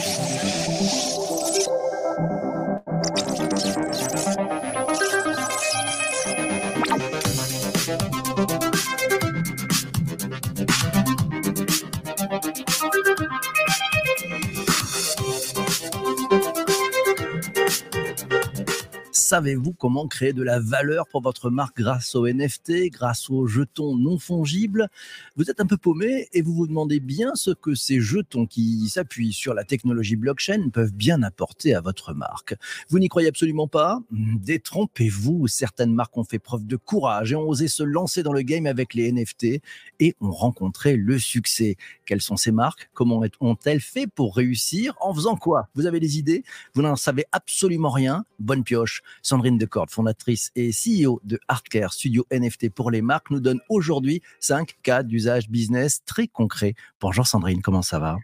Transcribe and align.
Thank 0.00 0.22
you. 0.22 0.27
Savez-vous 19.28 19.74
comment 19.74 20.08
créer 20.08 20.32
de 20.32 20.42
la 20.42 20.58
valeur 20.58 21.06
pour 21.06 21.20
votre 21.20 21.50
marque 21.50 21.76
grâce 21.76 22.14
aux 22.14 22.26
NFT, 22.26 22.88
grâce 22.90 23.28
aux 23.28 23.46
jetons 23.46 23.94
non 23.94 24.18
fongibles? 24.18 24.88
Vous 25.36 25.50
êtes 25.50 25.60
un 25.60 25.66
peu 25.66 25.76
paumé 25.76 26.28
et 26.32 26.40
vous 26.40 26.54
vous 26.54 26.66
demandez 26.66 26.98
bien 26.98 27.34
ce 27.34 27.50
que 27.50 27.74
ces 27.74 28.00
jetons 28.00 28.46
qui 28.46 28.88
s'appuient 28.88 29.34
sur 29.34 29.52
la 29.52 29.64
technologie 29.64 30.16
blockchain 30.16 30.70
peuvent 30.70 30.94
bien 30.94 31.22
apporter 31.22 31.74
à 31.74 31.82
votre 31.82 32.14
marque. 32.14 32.54
Vous 32.88 32.98
n'y 32.98 33.10
croyez 33.10 33.28
absolument 33.28 33.68
pas? 33.68 34.00
Détrompez-vous, 34.12 35.46
certaines 35.46 35.92
marques 35.92 36.16
ont 36.16 36.24
fait 36.24 36.38
preuve 36.38 36.66
de 36.66 36.76
courage 36.76 37.32
et 37.32 37.36
ont 37.36 37.46
osé 37.46 37.68
se 37.68 37.82
lancer 37.82 38.22
dans 38.22 38.32
le 38.32 38.40
game 38.40 38.64
avec 38.64 38.94
les 38.94 39.12
NFT 39.12 39.60
et 40.00 40.16
ont 40.22 40.30
rencontré 40.30 40.96
le 40.96 41.18
succès. 41.18 41.76
Quelles 42.06 42.22
sont 42.22 42.38
ces 42.38 42.50
marques? 42.50 42.88
Comment 42.94 43.22
ont-elles 43.40 43.82
fait 43.82 44.06
pour 44.06 44.36
réussir? 44.36 44.94
En 45.02 45.12
faisant 45.12 45.36
quoi? 45.36 45.68
Vous 45.74 45.84
avez 45.84 46.00
des 46.00 46.16
idées? 46.16 46.44
Vous 46.72 46.80
n'en 46.80 46.96
savez 46.96 47.26
absolument 47.32 47.90
rien? 47.90 48.24
Bonne 48.38 48.64
pioche 48.64 49.02
Sandrine 49.22 49.58
Decord, 49.58 49.90
fondatrice 49.90 50.50
et 50.54 50.70
CEO 50.70 51.20
de 51.24 51.38
Artcare 51.48 51.92
Studio 51.92 52.26
NFT 52.32 52.70
pour 52.70 52.90
les 52.90 53.02
marques, 53.02 53.30
nous 53.30 53.40
donne 53.40 53.60
aujourd'hui 53.68 54.22
5 54.40 54.76
cas 54.82 55.02
d'usage 55.02 55.48
business 55.48 56.02
très 56.04 56.28
concrets. 56.28 56.74
Bonjour 57.00 57.26
Sandrine, 57.26 57.62
comment 57.62 57.82
ça 57.82 57.98
va? 57.98 58.16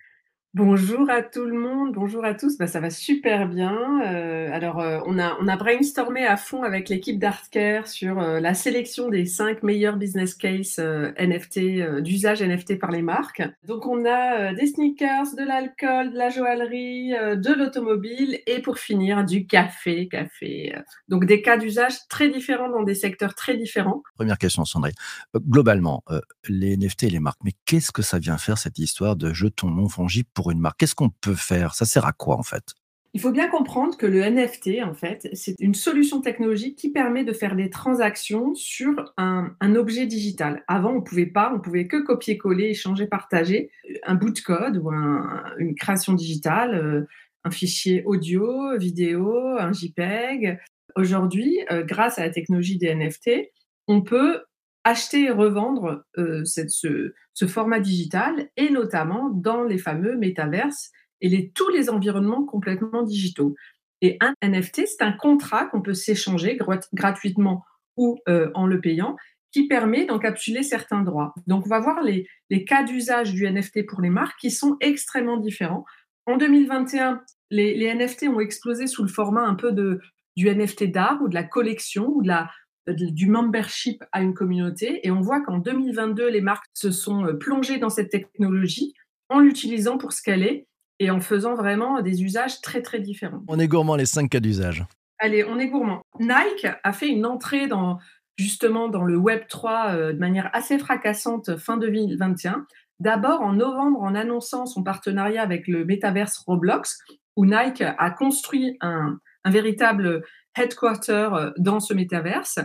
Bonjour 0.55 1.11
à 1.11 1.21
tout 1.21 1.47
le 1.47 1.59
monde, 1.59 1.95
bonjour 1.95 2.25
à 2.25 2.33
tous. 2.33 2.59
Bah, 2.59 2.69
ça 2.69 2.79
va 2.79 2.89
super 2.89 3.49
bien. 3.49 3.77
Euh, 4.07 4.49
alors, 4.53 4.79
euh, 4.79 5.01
on, 5.05 5.19
a, 5.19 5.57
brainstormé 5.57 6.25
à 6.25 6.37
fond 6.37 6.63
avec 6.63 6.89
l'équipe 6.89 7.19
d'Artcare 7.19 7.89
sur 7.89 8.21
euh, 8.21 8.39
la 8.39 8.55
sélection 8.55 9.09
des 9.09 9.27
cinq 9.27 9.65
meilleurs 9.65 9.97
business 9.97 10.33
case 10.37 10.79
NFT, 10.79 12.03
d'usage 12.03 12.41
NFT 12.41 12.79
par 12.79 12.93
les 12.93 13.03
marques. 13.03 13.43
Donc, 13.67 13.85
on 13.89 14.05
a 14.07 14.55
des 14.55 14.69
sneakers, 14.69 15.35
de 15.37 15.45
l'alcool, 15.45 16.13
de 16.13 16.19
la 16.19 16.31
joaillerie, 16.31 17.11
de 17.37 17.53
l'automobile 17.53 18.39
et 18.47 18.63
pour 18.63 18.79
finir, 18.79 19.25
du 19.25 19.49
café. 19.49 20.07
café. 20.07 20.73
Donc, 21.09 21.25
des 21.25 21.43
cas 21.43 21.57
d'usage 21.57 22.07
très 22.09 22.29
différents 22.29 22.71
dans 22.71 22.85
des 22.85 22.95
secteurs 22.95 23.35
très 23.35 23.57
différents. 23.57 24.05
Première 24.15 24.39
question, 24.39 24.65
Sandrine. 24.65 24.95
globalement, 25.35 26.05
les 26.49 26.77
NFT 26.77 27.05
et 27.05 27.11
les 27.11 27.19
marques, 27.19 27.41
mais 27.43 27.55
qu'est-ce 27.65 27.91
que 27.91 28.03
ça 28.03 28.21
vient 28.21 28.39
faire 28.39 28.59
cette 28.59 28.79
histoire 28.79 29.17
de 29.17 29.33
jetons 29.33 29.71
non 29.71 29.89
fongibles 29.89 30.29
une 30.51 30.61
marque 30.61 30.79
Qu'est-ce 30.79 30.95
qu'on 30.95 31.11
peut 31.11 31.35
faire? 31.35 31.75
Ça 31.75 31.85
sert 31.85 32.07
à 32.07 32.13
quoi 32.13 32.37
en 32.37 32.43
fait? 32.43 32.75
Il 33.17 33.21
faut 33.21 33.31
bien 33.31 33.49
comprendre 33.49 33.97
que 33.97 34.07
le 34.07 34.29
NFT, 34.29 34.83
en 34.83 34.93
fait, 34.93 35.29
c'est 35.35 35.55
une 35.61 35.75
solution 35.75 36.21
technologique 36.21 36.77
qui 36.77 36.91
permet 36.91 37.23
de 37.23 37.33
faire 37.33 37.55
des 37.55 37.71
transactions 37.71 38.57
sur 38.57 39.13
un, 39.17 39.55
objet 39.77 40.07
digital. 40.07 40.65
Avant, 40.67 40.91
on 40.91 41.01
pouvait 41.01 41.27
pas, 41.27 41.53
on 41.55 41.61
pouvait 41.61 41.87
que 41.87 42.05
copier-coller, 42.05 42.71
échanger, 42.71 43.07
partager 43.07 43.71
un 44.03 44.17
bout 44.17 44.31
de 44.31 44.41
code 44.41 44.79
ou 44.79 44.91
une 44.91 45.77
création 45.77 46.13
digitale, 46.13 46.75
euh, 46.75 47.07
un 47.45 47.53
fichier 47.53 48.03
audio, 48.05 48.77
vidéo, 48.79 49.33
un 49.61 49.73
JPEG. 49.73 50.59
Aujourd'hui, 50.97 51.61
euh, 51.71 51.85
grâce 51.85 52.19
à 52.19 52.25
la 52.25 52.31
technologie 52.31 52.79
des 52.79 52.93
NFT, 52.93 53.53
on 53.87 54.03
peut 54.03 54.43
acheter 54.85 55.25
et 55.25 55.31
revendre 55.31 56.05
euh, 56.19 56.45
ce, 56.45 57.47
format 57.47 57.81
digital 57.81 58.49
et 58.57 58.71
notamment 58.71 59.31
dans 59.31 59.65
les 59.65 59.79
fameux 59.79 60.17
métaverses 60.17 60.91
et 61.21 61.51
tous 61.53 61.69
les 61.71 61.91
environnements 61.91 62.45
complètement 62.45 63.03
digitaux. 63.03 63.55
Et 64.03 64.19
un 64.21 64.35
NFT, 64.43 64.83
c'est 64.87 65.03
un 65.03 65.13
contrat 65.13 65.67
qu'on 65.67 65.81
peut 65.81 65.95
s'échanger 65.95 66.59
gratuitement 66.93 67.65
ou 67.97 68.19
euh, 68.29 68.51
en 68.55 68.67
le 68.67 68.81
payant 68.81 69.17
qui 69.53 69.69
permet 69.69 70.05
d'encapsuler 70.05 70.63
certains 70.63 71.03
droits. 71.03 71.33
Donc, 71.47 71.65
on 71.65 71.69
va 71.69 71.79
voir 71.79 72.03
les, 72.03 72.27
cas 72.65 72.83
d'usage 72.83 73.33
du 73.33 73.49
NFT 73.49 73.87
pour 73.87 74.03
les 74.03 74.11
marques 74.11 74.39
qui 74.41 74.51
sont 74.51 74.77
extrêmement 74.81 75.37
différents. 75.37 75.85
En 76.27 76.37
2021, 76.37 77.23
les, 77.51 77.75
les 77.75 77.95
NFT 77.95 78.25
ont 78.25 78.41
explosé 78.41 78.89
sous 78.89 79.03
le 79.03 79.09
format 79.09 79.45
un 79.45 79.55
peu 79.55 79.71
de, 79.71 80.01
du 80.37 80.51
NFT 80.51 80.91
d'art 80.91 81.21
ou 81.23 81.29
de 81.29 81.35
la 81.35 81.45
collection 81.45 82.09
ou 82.09 82.23
de 82.23 82.29
la, 82.29 82.51
du 82.89 83.29
membership 83.29 84.05
à 84.13 84.23
une 84.23 84.35
communauté. 84.35 85.07
Et 85.07 85.11
on 85.11 85.21
voit 85.21 85.41
qu'en 85.41 85.59
2022, 85.59 86.29
les 86.29 86.41
marques 86.41 86.67
se 86.75 86.91
sont 86.91 87.27
euh, 87.27 87.33
plongées 87.33 87.79
dans 87.79 87.89
cette 87.89 88.11
technologie 88.11 88.95
en 89.29 89.41
l'utilisant 89.41 89.99
pour 89.99 90.13
ce 90.13 90.23
qu'elle 90.23 90.43
est 90.43 90.67
et 91.01 91.11
en 91.11 91.21
faisant 91.21 91.55
vraiment 91.55 92.01
des 92.03 92.23
usages 92.23 92.61
très 92.61 92.83
très 92.83 93.01
différents. 93.01 93.43
On 93.49 93.59
est 93.59 93.69
gourmand 93.69 93.97
les 93.97 94.07
cinq 94.07 94.31
cas 94.31 94.41
d'usage. 94.41 94.85
Allez, 95.19 95.45
on 95.45 95.59
est 95.59 95.69
gourmand. 95.69 96.03
Nike 96.21 96.67
a 96.83 96.93
fait 96.93 97.09
une 97.09 97.27
entrée 97.27 97.67
dans 97.67 97.99
justement 98.37 98.89
dans 98.89 99.05
le 99.05 99.17
Web 99.17 99.43
3 99.49 99.87
euh, 99.89 100.13
de 100.13 100.19
manière 100.19 100.51
assez 100.53 100.79
fracassante 100.79 101.57
fin 101.57 101.77
2021. 101.77 102.67
D'abord 103.01 103.41
en 103.41 103.55
novembre 103.55 104.03
en 104.03 104.15
annonçant 104.15 104.67
son 104.67 104.83
partenariat 104.83 105.43
avec 105.43 105.67
le 105.67 105.85
métaverse 105.85 106.39
Roblox, 106.39 106.99
où 107.37 107.45
Nike 107.45 107.83
a 107.83 108.11
construit 108.11 108.77
un, 108.81 109.19
un 109.45 109.51
véritable 109.51 110.25
headquarter 110.57 111.29
euh, 111.33 111.51
dans 111.59 111.81
ce 111.81 111.95
métaverse. 111.95 112.59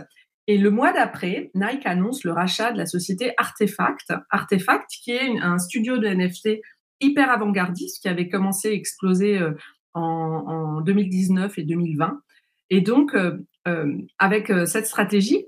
Et 0.46 0.58
le 0.58 0.70
mois 0.70 0.92
d'après, 0.92 1.50
Nike 1.54 1.86
annonce 1.86 2.24
le 2.24 2.32
rachat 2.32 2.72
de 2.72 2.78
la 2.78 2.86
société 2.86 3.32
Artefact. 3.36 4.12
Artefact, 4.30 4.90
qui 5.02 5.12
est 5.12 5.38
un 5.38 5.58
studio 5.58 5.98
de 5.98 6.08
NFT 6.08 6.60
hyper 7.00 7.30
avant-gardiste, 7.30 8.02
qui 8.02 8.08
avait 8.08 8.28
commencé 8.28 8.68
à 8.68 8.72
exploser 8.72 9.38
euh, 9.38 9.52
en, 9.94 10.80
2019 10.80 11.58
et 11.58 11.62
2020. 11.62 12.20
Et 12.70 12.80
donc, 12.80 13.14
euh, 13.14 13.36
avec 14.18 14.52
cette 14.66 14.86
stratégie, 14.86 15.44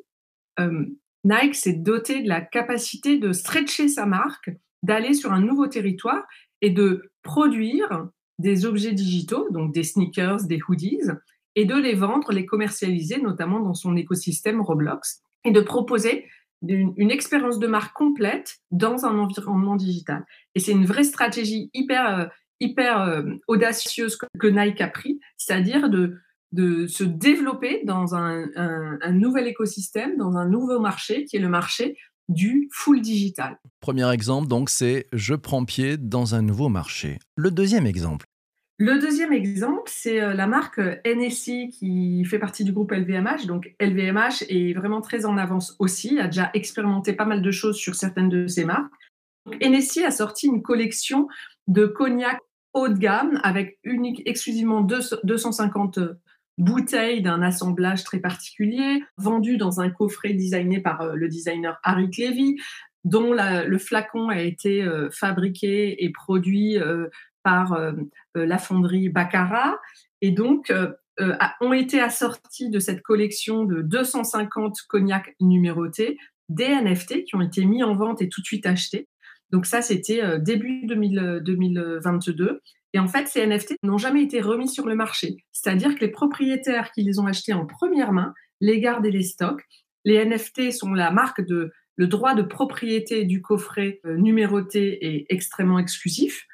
Nike 1.24 1.54
s'est 1.54 1.72
doté 1.72 2.22
de 2.22 2.28
la 2.28 2.40
capacité 2.40 3.18
de 3.18 3.32
stretcher 3.32 3.88
sa 3.88 4.06
marque, 4.06 4.50
d'aller 4.82 5.14
sur 5.14 5.32
un 5.32 5.40
nouveau 5.40 5.68
territoire 5.68 6.24
et 6.60 6.70
de 6.70 7.12
produire 7.22 8.08
des 8.38 8.66
objets 8.66 8.92
digitaux, 8.92 9.48
donc 9.50 9.72
des 9.72 9.84
sneakers, 9.84 10.44
des 10.44 10.60
hoodies, 10.68 11.10
et 11.54 11.64
de 11.64 11.74
les 11.74 11.94
vendre, 11.94 12.32
les 12.32 12.46
commercialiser, 12.46 13.20
notamment 13.20 13.60
dans 13.60 13.74
son 13.74 13.96
écosystème 13.96 14.60
Roblox, 14.60 15.22
et 15.44 15.50
de 15.50 15.60
proposer 15.60 16.26
une, 16.66 17.10
expérience 17.10 17.58
de 17.58 17.66
marque 17.66 17.94
complète 17.94 18.58
dans 18.70 19.04
un 19.04 19.18
environnement 19.18 19.76
digital. 19.76 20.24
Et 20.54 20.60
c'est 20.60 20.72
une 20.72 20.86
vraie 20.86 21.04
stratégie 21.04 21.70
hyper, 21.74 22.18
euh, 22.18 22.26
hyper 22.60 23.02
euh, 23.02 23.22
audacieuse 23.48 24.16
que, 24.16 24.46
Nike 24.46 24.80
a 24.80 24.88
pris, 24.88 25.18
c'est-à-dire 25.36 25.90
de, 25.90 26.18
de 26.52 26.86
se 26.86 27.04
développer 27.04 27.82
dans 27.84 28.14
un, 28.14 28.46
un, 28.54 29.12
nouvel 29.12 29.48
écosystème, 29.48 30.16
dans 30.16 30.36
un 30.36 30.48
nouveau 30.48 30.78
marché 30.78 31.24
qui 31.24 31.36
est 31.36 31.40
le 31.40 31.48
marché 31.48 31.96
du 32.28 32.68
full 32.72 33.00
digital. 33.00 33.58
Premier 33.80 34.10
exemple, 34.12 34.48
donc, 34.48 34.70
c'est 34.70 35.06
je 35.12 35.34
prends 35.34 35.64
pied 35.64 35.96
dans 35.96 36.34
un 36.34 36.42
nouveau 36.42 36.68
marché. 36.68 37.18
Le 37.36 37.50
deuxième 37.50 37.86
exemple. 37.86 38.26
Le 38.78 38.98
deuxième 38.98 39.32
exemple, 39.32 39.84
c'est 39.86 40.20
euh, 40.20 40.34
la 40.34 40.48
marque 40.48 40.80
euh, 40.80 40.96
NSI 41.06 41.68
qui 41.68 42.24
fait 42.24 42.40
partie 42.40 42.64
du 42.64 42.72
groupe 42.72 42.90
LVMH. 42.90 43.46
Donc 43.46 43.72
LVMH 43.80 44.44
est 44.48 44.72
vraiment 44.72 45.00
très 45.00 45.24
en 45.24 45.36
avance 45.36 45.76
aussi, 45.78 46.18
a 46.18 46.26
déjà 46.26 46.50
expérimenté 46.54 47.12
pas 47.12 47.24
mal 47.24 47.42
de 47.42 47.50
choses 47.52 47.76
sur 47.76 47.94
certaines 47.94 48.28
de 48.28 48.48
ses 48.48 48.64
marques. 48.64 48.92
NSI 49.60 50.04
a 50.04 50.10
sorti 50.10 50.46
une 50.46 50.62
collection 50.62 51.28
de 51.68 51.86
cognac 51.86 52.40
haut 52.74 52.88
de 52.88 52.98
gamme 52.98 53.38
avec 53.44 53.78
unique, 53.84 54.22
exclusivement 54.26 54.80
250 54.80 55.98
euh, 56.58 56.62
bouteilles 56.62 57.22
d'un 57.22 57.42
assemblage 57.42 58.04
très 58.04 58.18
particulier, 58.18 59.02
vendues 59.16 59.56
dans 59.56 59.80
un 59.80 59.90
coffret 59.90 60.32
designé 60.32 60.80
par 60.80 61.14
le 61.14 61.28
designer 61.28 61.78
Harry 61.82 62.06
Levy, 62.06 62.56
dont 63.04 63.32
le 63.32 63.78
flacon 63.78 64.28
a 64.28 64.40
été 64.40 64.86
fabriqué 65.10 66.04
et 66.04 66.10
produit 66.10 66.78
par 67.42 67.72
euh, 67.72 67.92
euh, 68.36 68.46
la 68.46 68.58
fonderie 68.58 69.08
Baccarat. 69.08 69.78
Et 70.20 70.30
donc, 70.30 70.70
euh, 70.70 70.92
ont 71.60 71.72
été 71.72 72.00
assortis 72.00 72.70
de 72.70 72.78
cette 72.78 73.02
collection 73.02 73.64
de 73.64 73.82
250 73.82 74.76
cognacs 74.88 75.34
numérotés 75.40 76.16
des 76.48 76.68
NFT 76.68 77.24
qui 77.24 77.36
ont 77.36 77.42
été 77.42 77.64
mis 77.64 77.82
en 77.82 77.94
vente 77.94 78.22
et 78.22 78.28
tout 78.28 78.40
de 78.40 78.46
suite 78.46 78.66
achetés. 78.66 79.08
Donc 79.50 79.66
ça, 79.66 79.82
c'était 79.82 80.38
début 80.38 80.86
2022. 80.86 82.60
Et 82.94 82.98
en 82.98 83.08
fait, 83.08 83.26
ces 83.26 83.46
NFT 83.46 83.76
n'ont 83.82 83.98
jamais 83.98 84.22
été 84.22 84.40
remis 84.40 84.68
sur 84.68 84.86
le 84.86 84.94
marché. 84.94 85.36
C'est-à-dire 85.52 85.94
que 85.94 86.00
les 86.00 86.10
propriétaires 86.10 86.92
qui 86.92 87.02
les 87.02 87.18
ont 87.18 87.26
achetés 87.26 87.52
en 87.52 87.66
première 87.66 88.12
main 88.12 88.34
les 88.60 88.80
gardent 88.80 89.06
et 89.06 89.10
les 89.10 89.22
stockent. 89.22 89.64
Les 90.04 90.24
NFT 90.24 90.72
sont 90.72 90.92
la 90.92 91.10
marque 91.10 91.40
de 91.40 91.72
le 91.96 92.06
droit 92.06 92.34
de 92.34 92.42
propriété 92.42 93.24
du 93.24 93.42
coffret 93.42 94.00
numéroté 94.04 95.06
et 95.06 95.26
extrêmement 95.32 95.78
exclusif. 95.78 96.46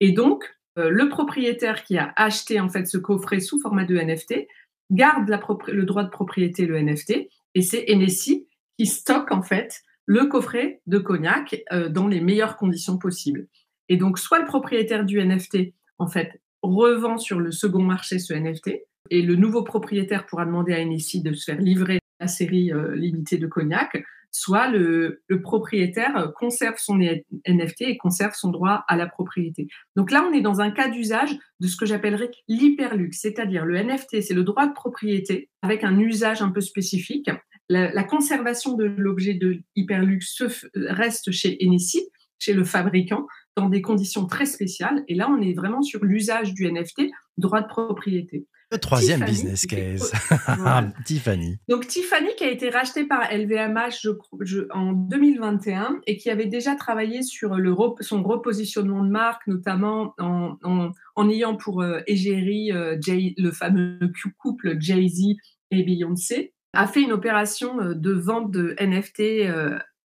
Et 0.00 0.12
donc, 0.12 0.44
euh, 0.78 0.90
le 0.90 1.08
propriétaire 1.08 1.84
qui 1.84 1.98
a 1.98 2.12
acheté 2.16 2.60
en 2.60 2.68
fait 2.68 2.86
ce 2.86 2.98
coffret 2.98 3.40
sous 3.40 3.60
format 3.60 3.84
de 3.84 3.96
NFT 3.96 4.46
garde 4.90 5.28
le 5.68 5.84
droit 5.84 6.04
de 6.04 6.10
propriété, 6.10 6.66
le 6.66 6.80
NFT, 6.80 7.28
et 7.54 7.62
c'est 7.62 7.86
NSI 7.88 8.46
qui 8.78 8.86
stocke 8.86 9.32
en 9.32 9.42
fait 9.42 9.82
le 10.06 10.26
coffret 10.26 10.80
de 10.86 10.98
cognac 10.98 11.62
euh, 11.72 11.88
dans 11.88 12.08
les 12.08 12.20
meilleures 12.20 12.56
conditions 12.56 12.98
possibles. 12.98 13.46
Et 13.88 13.96
donc, 13.96 14.18
soit 14.18 14.38
le 14.38 14.44
propriétaire 14.44 15.04
du 15.04 15.22
NFT 15.22 15.74
en 15.98 16.06
fait 16.06 16.40
revend 16.62 17.18
sur 17.18 17.40
le 17.40 17.50
second 17.50 17.82
marché 17.82 18.18
ce 18.18 18.34
NFT 18.34 18.82
et 19.10 19.22
le 19.22 19.36
nouveau 19.36 19.62
propriétaire 19.62 20.26
pourra 20.26 20.46
demander 20.46 20.72
à 20.72 20.84
NSI 20.84 21.22
de 21.22 21.32
se 21.32 21.44
faire 21.44 21.60
livrer 21.60 21.98
la 22.20 22.28
série 22.28 22.72
euh, 22.72 22.94
limitée 22.94 23.36
de 23.36 23.48
cognac, 23.48 24.02
soit 24.30 24.68
le, 24.68 25.22
propriétaire 25.42 26.32
conserve 26.36 26.76
son 26.78 26.98
NFT 26.98 27.82
et 27.82 27.96
conserve 27.98 28.32
son 28.34 28.50
droit 28.50 28.84
à 28.88 28.96
la 28.96 29.06
propriété. 29.06 29.68
Donc 29.96 30.10
là, 30.10 30.26
on 30.28 30.32
est 30.32 30.40
dans 30.40 30.60
un 30.60 30.70
cas 30.70 30.88
d'usage 30.88 31.36
de 31.60 31.66
ce 31.66 31.76
que 31.76 31.84
j'appellerais 31.84 32.30
l'hyperluxe, 32.48 33.20
c'est-à-dire 33.20 33.66
le 33.66 33.76
NFT, 33.82 34.22
c'est 34.22 34.34
le 34.34 34.44
droit 34.44 34.66
de 34.66 34.72
propriété 34.72 35.50
avec 35.60 35.84
un 35.84 35.98
usage 35.98 36.40
un 36.40 36.50
peu 36.50 36.60
spécifique. 36.60 37.30
La, 37.68 38.04
conservation 38.04 38.74
de 38.74 38.84
l'objet 38.84 39.34
de 39.34 39.58
hyperluxe 39.76 40.42
reste 40.74 41.30
chez 41.30 41.58
NSI, 41.60 42.08
chez 42.38 42.54
le 42.54 42.64
fabricant, 42.64 43.26
dans 43.56 43.68
des 43.68 43.82
conditions 43.82 44.26
très 44.26 44.46
spéciales. 44.46 45.04
Et 45.08 45.14
là, 45.14 45.28
on 45.30 45.40
est 45.40 45.52
vraiment 45.52 45.82
sur 45.82 46.04
l'usage 46.04 46.54
du 46.54 46.70
NFT, 46.70 47.10
droit 47.38 47.60
de 47.60 47.68
propriété. 47.68 48.46
Le 48.72 48.78
troisième 48.78 49.22
business 49.26 49.66
case. 49.66 50.10
Tiffany. 51.04 51.58
Donc 51.68 51.86
Tiffany 51.86 52.30
qui 52.38 52.44
a 52.44 52.50
été 52.50 52.70
rachetée 52.70 53.04
par 53.04 53.30
LVMH 53.30 54.08
en 54.70 54.92
2021 54.92 56.00
et 56.06 56.16
qui 56.16 56.30
avait 56.30 56.46
déjà 56.46 56.74
travaillé 56.74 57.22
sur 57.22 57.56
le, 57.56 57.76
son 58.00 58.22
repositionnement 58.22 59.04
de 59.04 59.10
marque, 59.10 59.46
notamment 59.46 60.14
en, 60.18 61.28
ayant 61.28 61.54
pour 61.54 61.82
euh, 61.82 62.00
égérie 62.06 62.72
euh, 62.72 62.96
le 63.06 63.50
fameux 63.50 63.98
couple 64.38 64.76
Jay-Z 64.80 65.36
et 65.70 65.82
Beyoncé, 65.82 66.54
a 66.72 66.86
fait 66.86 67.02
une 67.02 67.12
opération 67.12 67.78
euh, 67.78 67.92
de 67.94 68.12
vente 68.12 68.50
de 68.50 68.74
NFT 68.80 69.52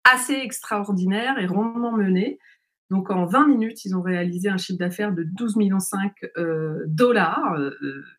assez 0.03 0.33
extraordinaire 0.33 1.37
et 1.37 1.45
rondement 1.45 1.95
menée. 1.95 2.39
Donc 2.89 3.09
en 3.11 3.25
20 3.25 3.47
minutes, 3.47 3.83
ils 3.85 3.95
ont 3.95 4.01
réalisé 4.01 4.49
un 4.49 4.57
chiffre 4.57 4.79
d'affaires 4.79 5.13
de 5.13 5.23
12,5 5.23 5.57
millions 5.57 5.77
euh, 6.37 6.83
dollars. 6.87 7.55
Euh, 7.57 7.71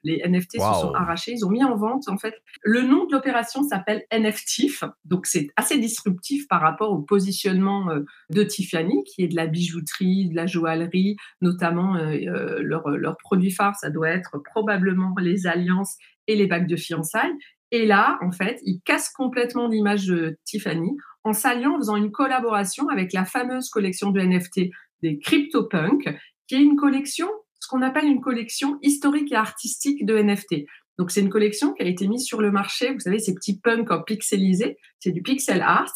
les 0.03 0.23
NFT 0.27 0.53
se 0.53 0.81
sont 0.81 0.93
arrachés. 0.95 1.33
Ils 1.33 1.45
ont 1.45 1.51
mis 1.51 1.65
en 1.65 1.77
vente, 1.77 2.09
en 2.09 2.19
fait, 2.19 2.35
le 2.63 2.83
nom 2.83 3.07
de 3.07 3.13
l'opération 3.13 3.63
s'appelle 3.63 4.05
NFTIF. 4.13 4.85
Donc 5.05 5.27
c'est 5.27 5.49
assez 5.57 5.79
disruptif 5.79 6.47
par 6.49 6.61
rapport 6.61 6.93
au 6.93 6.99
positionnement 6.99 7.91
euh, 7.91 8.05
de 8.31 8.43
Tiffany, 8.43 9.05
qui 9.05 9.23
est 9.23 9.29
de 9.29 9.37
la 9.37 9.47
bijouterie, 9.47 10.29
de 10.29 10.37
la 10.37 10.47
joaillerie, 10.47 11.17
notamment 11.41 11.95
leur, 11.95 12.89
leur 12.91 13.17
produit 13.17 13.51
phare, 13.51 13.75
ça 13.77 13.91
doit 13.91 14.09
être 14.09 14.39
probablement 14.39 15.15
les 15.19 15.47
alliances 15.47 15.97
et 16.27 16.37
les 16.37 16.47
bagues 16.47 16.69
de 16.69 16.77
fiançailles. 16.77 17.33
Et 17.71 17.87
là, 17.87 18.19
en 18.23 18.33
fait, 18.33 18.61
ils 18.65 18.81
cassent 18.81 19.11
complètement 19.11 19.69
l'image 19.69 20.07
de 20.07 20.39
Tiffany 20.45 20.97
en 21.25 21.33
s'alliant, 21.33 21.75
en 21.75 21.79
faisant 21.79 21.97
une 21.97 22.11
collaboration 22.11 22.89
avec 22.89 23.13
la 23.13 23.25
fameuse 23.25 23.69
collection 23.69 24.11
de 24.11 24.21
NFT 24.21 24.71
des 25.03 25.19
CryptoPunk, 25.19 26.09
qui 26.47 26.55
est 26.55 26.63
une 26.63 26.77
collection, 26.77 27.29
ce 27.61 27.69
qu'on 27.69 27.83
appelle 27.83 28.07
une 28.07 28.21
collection 28.21 28.79
historique 28.83 29.33
et 29.33 29.37
artistique 29.37 30.07
de 30.07 30.17
NFT. 30.19 30.65
Donc, 30.99 31.11
c'est 31.11 31.21
une 31.21 31.29
collection 31.29 31.75
qui 31.75 31.83
a 31.83 31.87
été 31.87 32.09
mise 32.09 32.25
sur 32.25 32.41
le 32.41 32.51
marché. 32.51 32.93
Vous 32.93 33.01
savez, 33.01 33.19
ces 33.19 33.35
petits 33.35 33.61
punks 33.61 33.91
en 33.91 34.03
pixelisé, 34.03 34.79
c'est 34.99 35.13
du 35.13 35.23
pixel 35.23 35.61
art. 35.61 35.93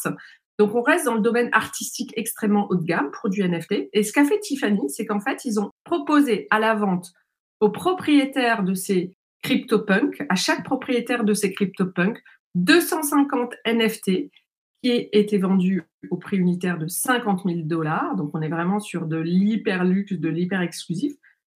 Donc, 0.59 0.75
on 0.75 0.81
reste 0.81 1.05
dans 1.05 1.15
le 1.15 1.21
domaine 1.21 1.49
artistique 1.51 2.13
extrêmement 2.15 2.67
haut 2.69 2.75
de 2.75 2.85
gamme 2.85 3.11
du 3.25 3.43
NFT. 3.43 3.89
Et 3.91 4.03
ce 4.03 4.13
qu'a 4.13 4.23
fait 4.23 4.39
Tiffany, 4.39 4.89
c'est 4.89 5.05
qu'en 5.05 5.19
fait, 5.19 5.43
ils 5.43 5.59
ont 5.59 5.71
proposé 5.83 6.47
à 6.51 6.59
la 6.59 6.75
vente 6.75 7.11
aux 7.59 7.69
propriétaires 7.69 8.63
de 8.63 8.73
ces 8.73 9.15
CryptoPunk, 9.43 10.25
à 10.29 10.35
chaque 10.35 10.63
propriétaire 10.63 11.23
de 11.23 11.33
ces 11.33 11.53
CryptoPunk, 11.53 12.21
250 12.55 13.53
NFT 13.65 14.31
qui 14.81 15.09
été 15.13 15.37
vendu 15.37 15.83
au 16.09 16.17
prix 16.17 16.37
unitaire 16.37 16.77
de 16.77 16.87
50 16.87 17.43
000 17.45 17.59
dollars. 17.63 18.15
Donc, 18.15 18.31
on 18.33 18.41
est 18.41 18.49
vraiment 18.49 18.79
sur 18.79 19.05
de 19.05 19.17
l'hyper 19.17 19.85
luxe, 19.85 20.13
de 20.13 20.27
l'hyper 20.27 20.61
exclusif, 20.61 21.13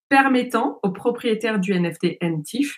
permettant 0.07 0.80
aux 0.84 0.92
propriétaires 0.92 1.60
du 1.60 1.78
NFT 1.78 2.18
NTIF 2.22 2.78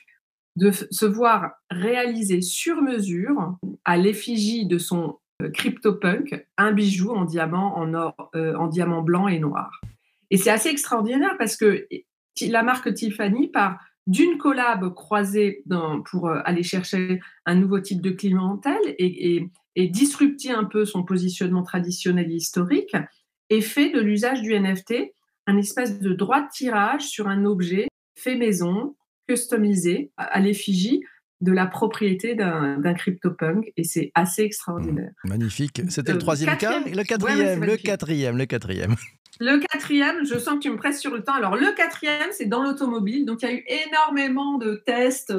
de 0.55 0.71
se 0.71 1.05
voir 1.05 1.51
réaliser 1.69 2.41
sur 2.41 2.81
mesure 2.81 3.57
à 3.85 3.97
l'effigie 3.97 4.65
de 4.65 4.79
son 4.79 5.19
euh, 5.41 5.49
CryptoPunk 5.51 6.47
un 6.57 6.71
bijou 6.71 7.11
en 7.11 7.25
diamant, 7.25 7.77
en 7.77 7.93
or, 7.93 8.31
euh, 8.35 8.55
en 8.55 8.67
diamant 8.67 9.03
blanc 9.03 9.27
et 9.27 9.39
noir. 9.39 9.79
Et 10.31 10.37
c'est 10.37 10.49
assez 10.49 10.69
extraordinaire 10.69 11.35
parce 11.37 11.55
que 11.55 11.87
la 12.41 12.63
marque 12.63 12.93
Tiffany 12.93 13.49
part 13.49 13.79
d'une 14.09 14.39
collab 14.39 14.93
croisée 14.95 15.63
pour 16.09 16.29
euh, 16.29 16.41
aller 16.43 16.63
chercher 16.63 17.19
un 17.45 17.55
nouveau 17.55 17.79
type 17.79 18.01
de 18.01 18.09
clientèle 18.09 18.81
et, 18.97 19.47
et 19.75 19.87
disrupter 19.87 20.51
un 20.51 20.65
peu 20.65 20.83
son 20.83 21.03
positionnement 21.03 21.61
traditionnel 21.61 22.29
et 22.31 22.35
historique 22.35 22.95
et 23.51 23.61
fait 23.61 23.91
de 23.91 23.99
l'usage 23.99 24.41
du 24.41 24.59
NFT 24.59 25.13
un 25.45 25.57
espèce 25.57 25.99
de 25.99 26.13
droit 26.13 26.41
de 26.41 26.47
tirage 26.51 27.03
sur 27.03 27.27
un 27.27 27.45
objet 27.45 27.87
fait 28.15 28.35
maison, 28.35 28.95
customisé 29.27 30.11
à 30.17 30.39
l'effigie 30.39 31.01
de 31.41 31.51
la 31.51 31.67
propriété 31.67 32.35
d'un 32.35 32.93
CryptoPunk 32.93 33.71
et 33.77 33.83
c'est 33.83 34.11
assez 34.13 34.41
extraordinaire. 34.41 35.11
Mmh, 35.23 35.29
magnifique. 35.29 35.81
C'était 35.89 36.11
le 36.11 36.17
euh, 36.17 36.21
troisième 36.21 36.57
cas 36.57 36.81
Le 36.81 37.03
quatrième, 37.03 37.63
le 37.63 37.77
quatrième, 37.77 38.37
le 38.37 38.45
quatrième. 38.45 38.95
Le 39.39 39.57
quatrième, 39.57 40.25
je 40.25 40.37
sens 40.37 40.55
que 40.55 40.59
tu 40.59 40.69
me 40.69 40.77
presses 40.77 40.99
sur 40.99 41.13
le 41.13 41.23
temps. 41.23 41.33
Alors 41.33 41.55
le 41.55 41.73
quatrième, 41.75 42.29
c'est 42.31 42.45
dans 42.45 42.61
l'automobile. 42.61 43.25
Donc 43.25 43.41
il 43.41 43.49
y 43.49 43.51
a 43.51 43.55
eu 43.55 43.63
énormément 43.87 44.57
de 44.57 44.75
tests 44.85 45.33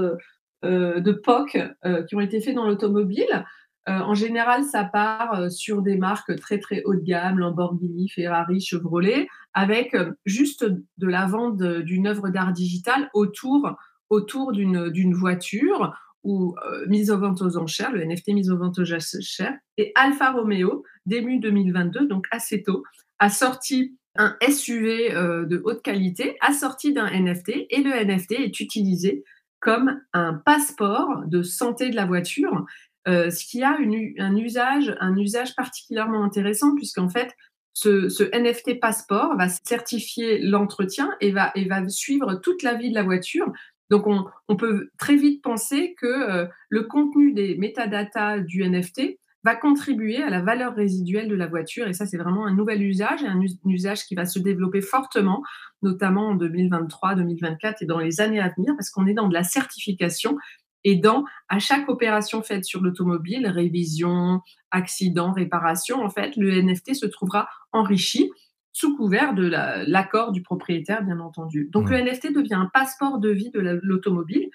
euh, 0.65 1.01
de 1.01 1.13
POC 1.13 1.59
euh, 1.85 2.03
qui 2.05 2.17
ont 2.17 2.21
été 2.21 2.41
faits 2.41 2.55
dans 2.55 2.67
l'automobile. 2.67 3.45
Euh, 3.89 3.99
en 4.01 4.15
général, 4.15 4.65
ça 4.65 4.85
part 4.85 5.35
euh, 5.35 5.49
sur 5.49 5.83
des 5.83 5.97
marques 5.97 6.39
très 6.39 6.59
très 6.59 6.83
haut 6.85 6.95
de 6.95 7.01
gamme, 7.01 7.39
Lamborghini, 7.39 8.09
Ferrari, 8.09 8.61
Chevrolet, 8.61 9.27
avec 9.55 9.95
euh, 9.95 10.13
juste 10.27 10.65
de 10.65 11.07
la 11.07 11.27
vente 11.27 11.57
d'une 11.63 12.07
œuvre 12.07 12.29
d'art 12.29 12.53
digital 12.53 13.09
autour, 13.15 13.77
autour 14.11 14.53
d'une 14.53 15.15
voiture 15.15 15.95
ou 16.23 16.55
mise 16.87 17.11
aux 17.11 17.19
ventes 17.19 17.41
aux 17.41 17.57
enchères, 17.57 17.93
le 17.93 18.05
NFT 18.05 18.35
mise 18.35 18.51
aux 18.51 18.59
ventes 18.59 18.79
aux 18.79 18.93
enchères. 18.93 19.57
Et 19.79 19.91
Alfa 19.95 20.33
Romeo, 20.33 20.85
début 21.07 21.39
2022, 21.39 22.07
donc 22.09 22.27
assez 22.31 22.63
tôt, 22.63 22.83
a 23.21 23.31
sorti 23.31 23.97
un 24.17 24.37
SUV 24.43 25.11
de 25.11 25.63
haute 25.65 25.83
qualité 25.83 26.37
assorti 26.41 26.93
d'un 26.93 27.09
NFT 27.09 27.67
et 27.71 27.83
le 27.83 27.93
NFT 27.93 28.33
est 28.33 28.61
utilisé 28.61 29.23
comme 29.61 30.01
un 30.13 30.35
passeport 30.35 31.23
de 31.27 31.43
santé 31.43 31.91
de 31.91 31.97
la 31.97 32.07
voiture 32.07 32.67
euh, 33.09 33.31
ce 33.31 33.45
qui 33.47 33.63
a 33.63 33.79
un, 33.79 34.37
usage, 34.37 34.95
un 35.01 35.17
usage 35.17 35.57
particulièrement 35.57 36.23
intéressant, 36.23 36.75
puisqu'en 36.75 37.09
fait, 37.09 37.35
ce, 37.73 38.37
NFT 38.37 38.79
passeport 38.79 39.37
va 39.37 39.49
certifier 39.49 40.39
l'entretien 40.39 41.11
et 41.21 41.31
va, 41.31 41.51
et 41.55 41.65
va 41.65 41.89
suivre 41.89 42.35
toute 42.35 42.63
la 42.63 42.75
vie 42.75 42.91
de 42.91 42.95
la 42.95 43.03
voiture. 43.03 43.51
Donc, 43.89 44.07
on, 44.07 44.57
peut 44.57 44.91
très 44.99 45.17
vite 45.17 45.43
penser 45.43 45.95
que 45.99 46.07
euh, 46.07 46.47
le 46.69 46.83
contenu 46.83 47.33
des 47.33 47.57
métadatas 47.57 48.41
du 48.41 48.63
NFT 48.69 49.19
va 49.45 49.57
contribuer 49.57 50.23
à 50.23 50.29
la 50.29 50.43
valeur 50.43 50.75
résiduelle 50.75 51.29
de 51.29 51.35
la 51.35 51.47
voiture. 51.47 51.89
Et 51.89 51.93
ça, 51.93 52.07
c'est 52.07 52.19
vraiment 52.19 52.47
un 52.47 52.55
nouvel 52.55 52.83
usage 52.83 53.23
et 53.23 53.27
un, 53.27 53.41
usage 53.65 54.05
qui 54.05 54.15
va 54.15 54.27
se 54.27 54.39
développer 54.39 54.83
fortement, 54.83 55.43
notamment 55.83 56.29
en 56.29 56.35
2023, 56.35 57.15
2024 57.15 57.83
et 57.83 57.87
dans 57.87 57.99
les 57.99 58.21
années 58.21 58.41
à 58.41 58.53
venir, 58.57 58.75
parce 58.77 58.91
qu'on 58.91 59.07
est 59.07 59.15
dans 59.15 59.29
de 59.29 59.35
la 59.35 59.45
certification 59.45 60.37
et 60.85 60.97
dans, 60.97 61.25
à 61.49 61.59
chaque 61.59 61.89
opération 61.89 62.43
faite 62.43 62.65
sur 62.65 62.81
l'automobile, 62.81 63.47
révision, 63.47 64.41
accident, 64.71 65.33
réparation, 65.33 66.03
en 66.03 66.11
fait, 66.11 66.37
le 66.37 66.61
NFT 66.61 66.95
se 66.95 67.07
trouvera 67.07 67.49
enrichi 67.73 68.31
sous 68.73 68.97
couvert 68.97 69.35
de 69.35 69.47
l'accord 69.89 70.33
du 70.33 70.43
propriétaire, 70.43 71.03
bien 71.03 71.21
entendu. 71.21 71.69
Donc, 71.73 71.91
le 71.91 71.99
NFT 71.99 72.33
devient 72.33 72.55
un 72.55 72.71
passeport 72.73 73.19
de 73.19 73.31
vie 73.31 73.51
de 73.51 73.61
l'automobile 73.83 74.49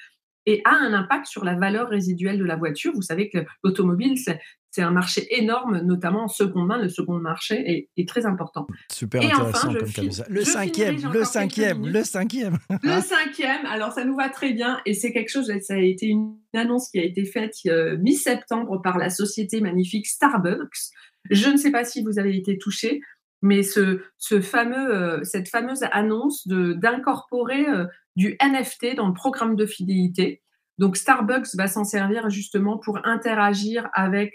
et 0.45 0.61
a 0.63 0.71
un 0.71 0.93
impact 0.93 1.25
sur 1.25 1.43
la 1.43 1.55
valeur 1.55 1.89
résiduelle 1.89 2.39
de 2.39 2.45
la 2.45 2.55
voiture. 2.55 2.93
Vous 2.93 3.01
savez 3.01 3.29
que 3.29 3.39
l'automobile, 3.63 4.17
c'est 4.75 4.81
un 4.81 4.91
marché 4.91 5.25
énorme, 5.29 5.79
notamment 5.83 6.25
en 6.25 6.27
seconde 6.27 6.67
main. 6.67 6.77
Le 6.77 6.89
second 6.89 7.17
marché 7.17 7.87
est, 7.95 8.07
très 8.09 8.25
important. 8.25 8.67
Super 8.91 9.21
intéressant 9.21 9.73
comme 9.73 9.85
Le 10.27 10.43
cinquième, 10.43 10.97
le 11.13 11.23
cinquième, 11.23 11.87
le 11.87 12.03
cinquième. 12.03 12.57
le 12.83 12.99
cinquième, 12.99 13.65
alors 13.67 13.93
ça 13.93 14.03
nous 14.03 14.17
va 14.17 14.27
très 14.27 14.51
bien 14.51 14.81
et 14.85 14.93
c'est 14.93 15.13
quelque 15.13 15.29
chose, 15.29 15.49
ça 15.61 15.75
a 15.75 15.77
été 15.77 16.07
une 16.07 16.35
annonce 16.53 16.89
qui 16.89 16.99
a 16.99 17.03
été 17.03 17.23
faite 17.23 17.55
euh, 17.67 17.97
mi-septembre 17.99 18.81
par 18.81 18.97
la 18.97 19.09
société 19.09 19.61
magnifique 19.61 20.07
Starbucks. 20.07 20.91
Je 21.29 21.49
ne 21.49 21.55
sais 21.55 21.71
pas 21.71 21.85
si 21.85 22.03
vous 22.03 22.19
avez 22.19 22.35
été 22.35 22.57
touché, 22.57 22.99
mais 23.41 23.63
ce, 23.63 24.01
ce 24.17 24.41
fameux, 24.41 24.93
euh, 24.93 25.23
cette 25.23 25.47
fameuse 25.47 25.83
annonce 25.93 26.49
d'incorporer 26.49 27.65
euh, 27.65 27.85
du 28.17 28.35
NFT 28.43 28.97
dans 28.97 29.07
le 29.07 29.13
programme 29.13 29.55
de 29.55 29.65
fidélité. 29.65 30.41
Donc 30.79 30.97
Starbucks 30.97 31.55
va 31.55 31.67
s'en 31.67 31.85
servir 31.85 32.29
justement 32.29 32.77
pour 32.77 32.99
interagir 33.05 33.87
avec 33.93 34.33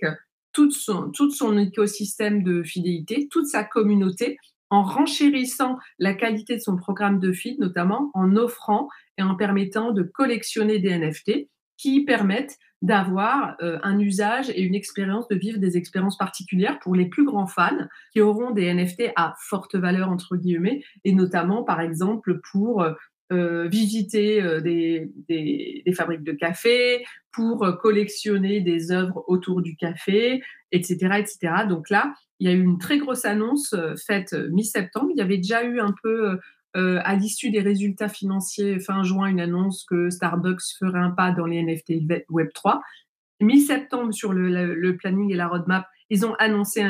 tout 0.52 0.70
son, 0.70 1.10
tout 1.10 1.30
son 1.30 1.56
écosystème 1.58 2.42
de 2.42 2.62
fidélité, 2.62 3.28
toute 3.30 3.46
sa 3.46 3.64
communauté, 3.64 4.38
en 4.70 4.82
renchérissant 4.82 5.78
la 5.98 6.14
qualité 6.14 6.56
de 6.56 6.60
son 6.60 6.76
programme 6.76 7.18
de 7.18 7.32
feed, 7.32 7.58
notamment 7.58 8.10
en 8.14 8.36
offrant 8.36 8.88
et 9.18 9.22
en 9.22 9.34
permettant 9.34 9.90
de 9.90 10.02
collectionner 10.02 10.78
des 10.78 10.96
NFT 10.96 11.48
qui 11.76 12.04
permettent 12.04 12.56
d'avoir 12.82 13.56
euh, 13.62 13.78
un 13.82 13.98
usage 13.98 14.50
et 14.50 14.62
une 14.62 14.74
expérience, 14.74 15.28
de 15.28 15.36
vivre 15.36 15.58
des 15.58 15.76
expériences 15.76 16.16
particulières 16.16 16.78
pour 16.78 16.94
les 16.94 17.06
plus 17.06 17.24
grands 17.24 17.46
fans 17.46 17.86
qui 18.12 18.20
auront 18.20 18.52
des 18.52 18.72
NFT 18.72 19.12
à 19.16 19.34
forte 19.38 19.74
valeur, 19.74 20.08
entre 20.08 20.36
guillemets, 20.36 20.82
et 21.04 21.12
notamment, 21.12 21.62
par 21.62 21.80
exemple, 21.80 22.40
pour 22.50 22.82
euh, 22.82 22.92
visiter 23.30 24.42
des, 24.60 25.08
des, 25.28 25.92
fabriques 25.94 26.24
de 26.24 26.32
café, 26.32 27.04
pour 27.32 27.78
collectionner 27.80 28.60
des 28.60 28.90
œuvres 28.90 29.24
autour 29.28 29.62
du 29.62 29.76
café, 29.76 30.42
etc., 30.72 30.96
etc. 31.18 31.38
Donc 31.68 31.90
là, 31.90 32.12
il 32.40 32.48
y 32.48 32.52
a 32.52 32.56
eu 32.56 32.60
une 32.60 32.78
très 32.78 32.98
grosse 32.98 33.24
annonce 33.24 33.74
faite 34.04 34.32
mi-septembre. 34.50 35.10
Il 35.14 35.18
y 35.18 35.22
avait 35.22 35.36
déjà 35.36 35.62
eu 35.62 35.78
un 35.78 35.94
peu 36.02 36.38
à 36.74 37.14
l'issue 37.14 37.50
des 37.50 37.60
résultats 37.60 38.08
financiers 38.08 38.80
fin 38.80 39.02
juin 39.02 39.26
une 39.26 39.40
annonce 39.40 39.84
que 39.84 40.10
Starbucks 40.10 40.62
ferait 40.78 40.98
un 40.98 41.10
pas 41.10 41.32
dans 41.32 41.46
les 41.46 41.62
NFT 41.62 42.02
Web 42.30 42.48
3. 42.54 42.80
Mi-septembre, 43.40 44.12
sur 44.12 44.32
le, 44.32 44.96
planning 44.96 45.32
et 45.32 45.36
la 45.36 45.48
roadmap, 45.48 45.86
ils 46.10 46.26
ont 46.26 46.34
annoncé 46.34 46.84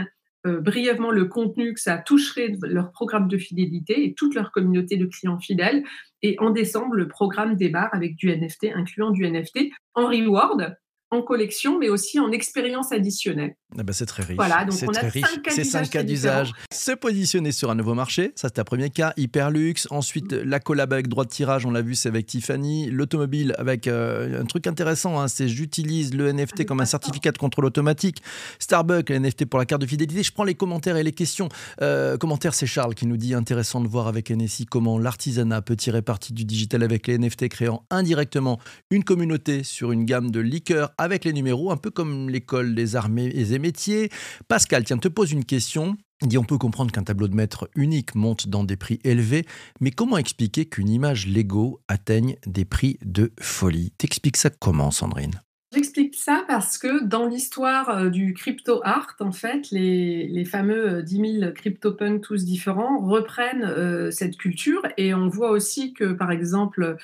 brièvement 0.45 1.11
le 1.11 1.27
contenu 1.27 1.75
que 1.75 1.81
ça 1.81 1.99
toucherait 1.99 2.57
leur 2.63 2.91
programme 2.93 3.29
de 3.29 3.39
fidélité 3.39 4.05
et 4.05 4.15
toute 4.15 4.35
leur 4.35 4.53
communauté 4.53 4.97
de 4.97 5.07
clients 5.07 5.39
fidèles. 5.39 5.85
Et 6.23 6.37
en 6.39 6.51
décembre, 6.51 6.95
le 6.95 7.09
programme 7.09 7.57
démarre 7.57 7.91
avec 7.93 8.17
du 8.17 8.31
NFT, 8.35 8.69
incluant 8.75 9.11
du 9.11 9.29
NFT 9.29 9.71
en 9.95 10.07
reward 10.07 10.77
en 11.13 11.23
collection, 11.23 11.79
mais 11.79 11.89
aussi 11.89 12.21
en 12.21 12.31
expérience 12.31 12.93
additionnelle. 12.93 13.57
Ah 13.79 13.83
bah 13.83 13.93
c'est 13.93 14.07
très 14.07 14.23
riche. 14.23 14.37
Voilà, 14.37 14.65
donc 14.65 14.79
on 14.83 14.93
a 14.93 15.01
riche. 15.01 15.25
Ces 15.49 15.65
cinq 15.65 15.91
cas 15.91 16.03
d'usage. 16.03 16.53
Se 16.73 16.93
positionner 16.93 17.53
sur 17.53 17.71
un 17.71 17.75
nouveau 17.75 17.95
marché, 17.95 18.33
ça 18.37 18.49
c'est 18.49 18.61
un 18.61 18.65
premier 18.65 18.91
cas. 18.91 19.13
Hyperlux. 19.17 19.75
Ensuite, 19.91 20.33
la 20.33 20.61
collab 20.61 20.93
avec 20.93 21.09
droit 21.09 21.25
de 21.25 21.31
tirage, 21.31 21.67
on 21.67 21.71
l'a 21.71 21.83
vu, 21.83 21.95
c'est 21.95 22.09
avec 22.09 22.27
Tiffany. 22.27 22.91
L'automobile 22.91 23.55
avec 23.59 23.87
euh, 23.87 24.41
un 24.41 24.45
truc 24.45 24.67
intéressant, 24.67 25.21
hein, 25.21 25.29
c'est 25.29 25.49
j'utilise 25.49 26.15
le 26.15 26.33
NFT 26.33 26.65
comme 26.65 26.81
un 26.81 26.85
certificat 26.85 27.33
de 27.33 27.39
contrôle 27.39 27.65
automatique. 27.65 28.23
Starbucks, 28.59 29.11
le 29.11 29.19
NFT 29.19 29.47
pour 29.47 29.59
la 29.59 29.67
carte 29.67 29.83
de 29.83 29.87
fidélité. 29.87 30.23
Je 30.23 30.33
prends 30.33 30.45
les 30.45 30.55
commentaires 30.55 30.97
et 30.97 31.03
les 31.03 31.13
questions. 31.13 31.49
Euh, 31.81 32.17
commentaire, 32.19 32.55
c'est 32.55 32.67
Charles 32.67 32.95
qui 32.95 33.07
nous 33.07 33.17
dit 33.17 33.35
intéressant 33.35 33.81
de 33.81 33.89
voir 33.89 34.07
avec 34.07 34.31
NSI 34.31 34.67
comment 34.67 34.99
l'artisanat 34.99 35.63
peut 35.63 35.77
tirer 35.77 36.03
parti 36.03 36.33
du 36.33 36.45
digital 36.45 36.83
avec 36.83 37.07
les 37.07 37.19
NFT, 37.19 37.49
créant 37.49 37.85
indirectement 37.91 38.61
une 38.91 39.05
communauté 39.05 39.65
sur 39.65 39.93
une 39.93 40.05
gamme 40.05 40.31
de 40.31 40.41
liqueurs 40.41 40.93
avec 41.01 41.25
les 41.25 41.33
numéros, 41.33 41.71
un 41.71 41.77
peu 41.77 41.91
comme 41.91 42.29
l'école 42.29 42.75
des 42.75 42.95
armées 42.95 43.33
et 43.35 43.59
métiers. 43.59 44.11
Pascal, 44.49 44.85
tiens, 44.85 44.99
te 44.99 45.09
pose 45.09 45.33
une 45.33 45.45
question. 45.45 45.97
Dit 46.23 46.37
on 46.37 46.45
peut 46.45 46.59
comprendre 46.59 46.93
qu'un 46.93 47.03
tableau 47.03 47.29
de 47.29 47.35
maître 47.35 47.71
unique 47.75 48.15
monte 48.15 48.49
dans 48.49 48.63
des 48.63 48.77
prix 48.77 48.99
élevés, 49.05 49.47
mais 49.81 49.91
comment 49.91 50.19
expliquer 50.19 50.67
qu'une 50.67 50.91
image 50.91 51.27
Lego 51.27 51.81
atteigne 51.89 52.37
des 52.47 52.67
prix 52.67 52.99
de 53.03 53.33
folie? 53.41 53.93
T'expliques 53.97 54.37
ça 54.37 54.51
comment, 54.51 54.91
Sandrine? 54.91 55.41
J'explique 55.73 56.17
ça 56.17 56.45
parce 56.49 56.79
que 56.79 57.05
dans 57.05 57.29
l'histoire 57.29 57.89
euh, 57.91 58.09
du 58.09 58.35
crypto 58.35 58.81
art, 58.83 59.15
en 59.21 59.31
fait, 59.31 59.71
les, 59.71 60.45
fameux 60.45 61.01
10 61.05 61.21
euh, 61.21 61.41
000 61.41 61.53
CryptoPunks 61.53 62.23
tous 62.23 62.45
différents 62.45 62.99
reprennent 62.99 63.63
euh, 63.63 64.11
cette 64.11 64.37
culture 64.37 64.83
et 64.97 65.15
on 65.15 65.29
voit 65.29 65.53
aussi 65.53 65.93
que, 65.93 66.13
par 66.13 66.33
exemple, 66.33 66.97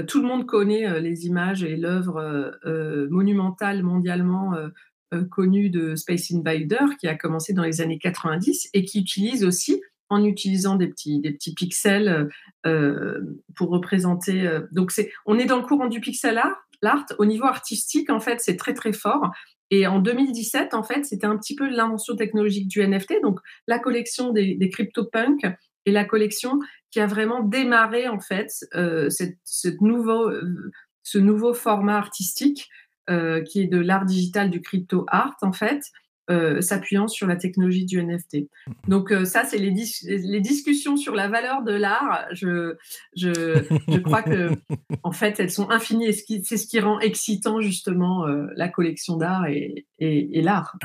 tout 0.00 0.22
le 0.22 0.26
monde 0.26 0.46
connaît 0.46 0.88
euh, 0.88 1.00
les 1.00 1.26
images 1.26 1.62
et 1.62 1.76
l'œuvre 1.76 2.18
euh, 2.64 3.08
monumentale 3.10 3.82
mondialement 3.82 4.54
connue 5.30 5.68
de 5.68 5.94
Space 5.94 6.32
Invader, 6.32 6.96
qui 6.98 7.06
a 7.06 7.14
commencé 7.14 7.52
dans 7.52 7.64
les 7.64 7.82
années 7.82 7.98
90 7.98 8.70
et 8.72 8.82
qui 8.86 8.98
utilise 8.98 9.44
aussi, 9.44 9.82
en 10.08 10.24
utilisant 10.24 10.76
des 10.76 10.88
petits, 10.88 11.20
des 11.20 11.32
petits 11.32 11.52
pixels 11.52 12.30
pour 12.64 13.68
représenter. 13.68 14.60
donc, 14.70 14.90
on 15.26 15.38
est 15.38 15.44
dans 15.44 15.58
le 15.58 15.64
courant 15.64 15.88
du 15.88 16.00
pixel 16.00 16.38
art. 16.38 16.56
L'art, 16.80 17.04
au 17.18 17.26
niveau 17.26 17.44
artistique, 17.44 18.08
en 18.08 18.20
fait, 18.20 18.40
c'est 18.40 18.56
très, 18.56 18.72
très 18.72 18.94
fort. 18.94 19.30
Et 19.70 19.86
en 19.86 19.98
2017, 19.98 20.72
en 20.72 20.82
fait, 20.82 21.04
c'était 21.04 21.26
un 21.26 21.36
petit 21.36 21.56
peu 21.56 21.68
l'invention 21.68 22.16
technologique 22.16 22.68
du 22.68 22.80
NFT. 22.80 23.20
Donc, 23.22 23.38
la 23.66 23.78
collection 23.78 24.32
des, 24.32 24.54
des 24.54 24.70
CryptoPunks 24.70 25.44
et 25.86 25.92
la 25.92 26.04
collection 26.04 26.58
qui 26.92 27.00
a 27.00 27.06
vraiment 27.06 27.42
démarré 27.42 28.06
en 28.06 28.20
fait 28.20 28.52
euh, 28.76 29.08
ce 29.10 29.68
nouveau 31.18 31.54
format 31.54 31.96
artistique 31.96 32.68
euh, 33.10 33.42
qui 33.42 33.62
est 33.62 33.66
de 33.66 33.78
l'art 33.78 34.04
digital 34.04 34.50
du 34.50 34.60
crypto 34.60 35.04
art 35.08 35.36
en 35.42 35.52
fait 35.52 35.82
euh, 36.30 36.60
s'appuyant 36.60 37.08
sur 37.08 37.26
la 37.26 37.34
technologie 37.34 37.84
du 37.84 38.00
NFT. 38.00 38.46
Donc 38.86 39.10
euh, 39.10 39.24
ça, 39.24 39.42
c'est 39.44 39.58
les, 39.58 39.74
les, 40.04 40.40
discussions 40.40 40.96
sur 40.96 41.16
la 41.16 41.26
valeur 41.26 41.64
de 41.64 41.72
l'art. 41.72 42.26
Je, 42.30 42.76
je, 43.16 43.60
je, 43.88 43.98
crois 43.98 44.22
que 44.22 44.50
en 45.02 45.10
fait, 45.10 45.40
elles 45.40 45.50
sont 45.50 45.68
infinies 45.70 46.06
et 46.06 46.12
c'est 46.12 46.56
ce 46.56 46.68
qui 46.68 46.78
rend 46.78 47.00
excitant 47.00 47.60
justement 47.60 48.24
euh, 48.28 48.46
la 48.54 48.68
collection 48.68 49.16
d'art 49.16 49.46
et, 49.46 49.84
et, 49.98 50.42
l'art. 50.42 50.76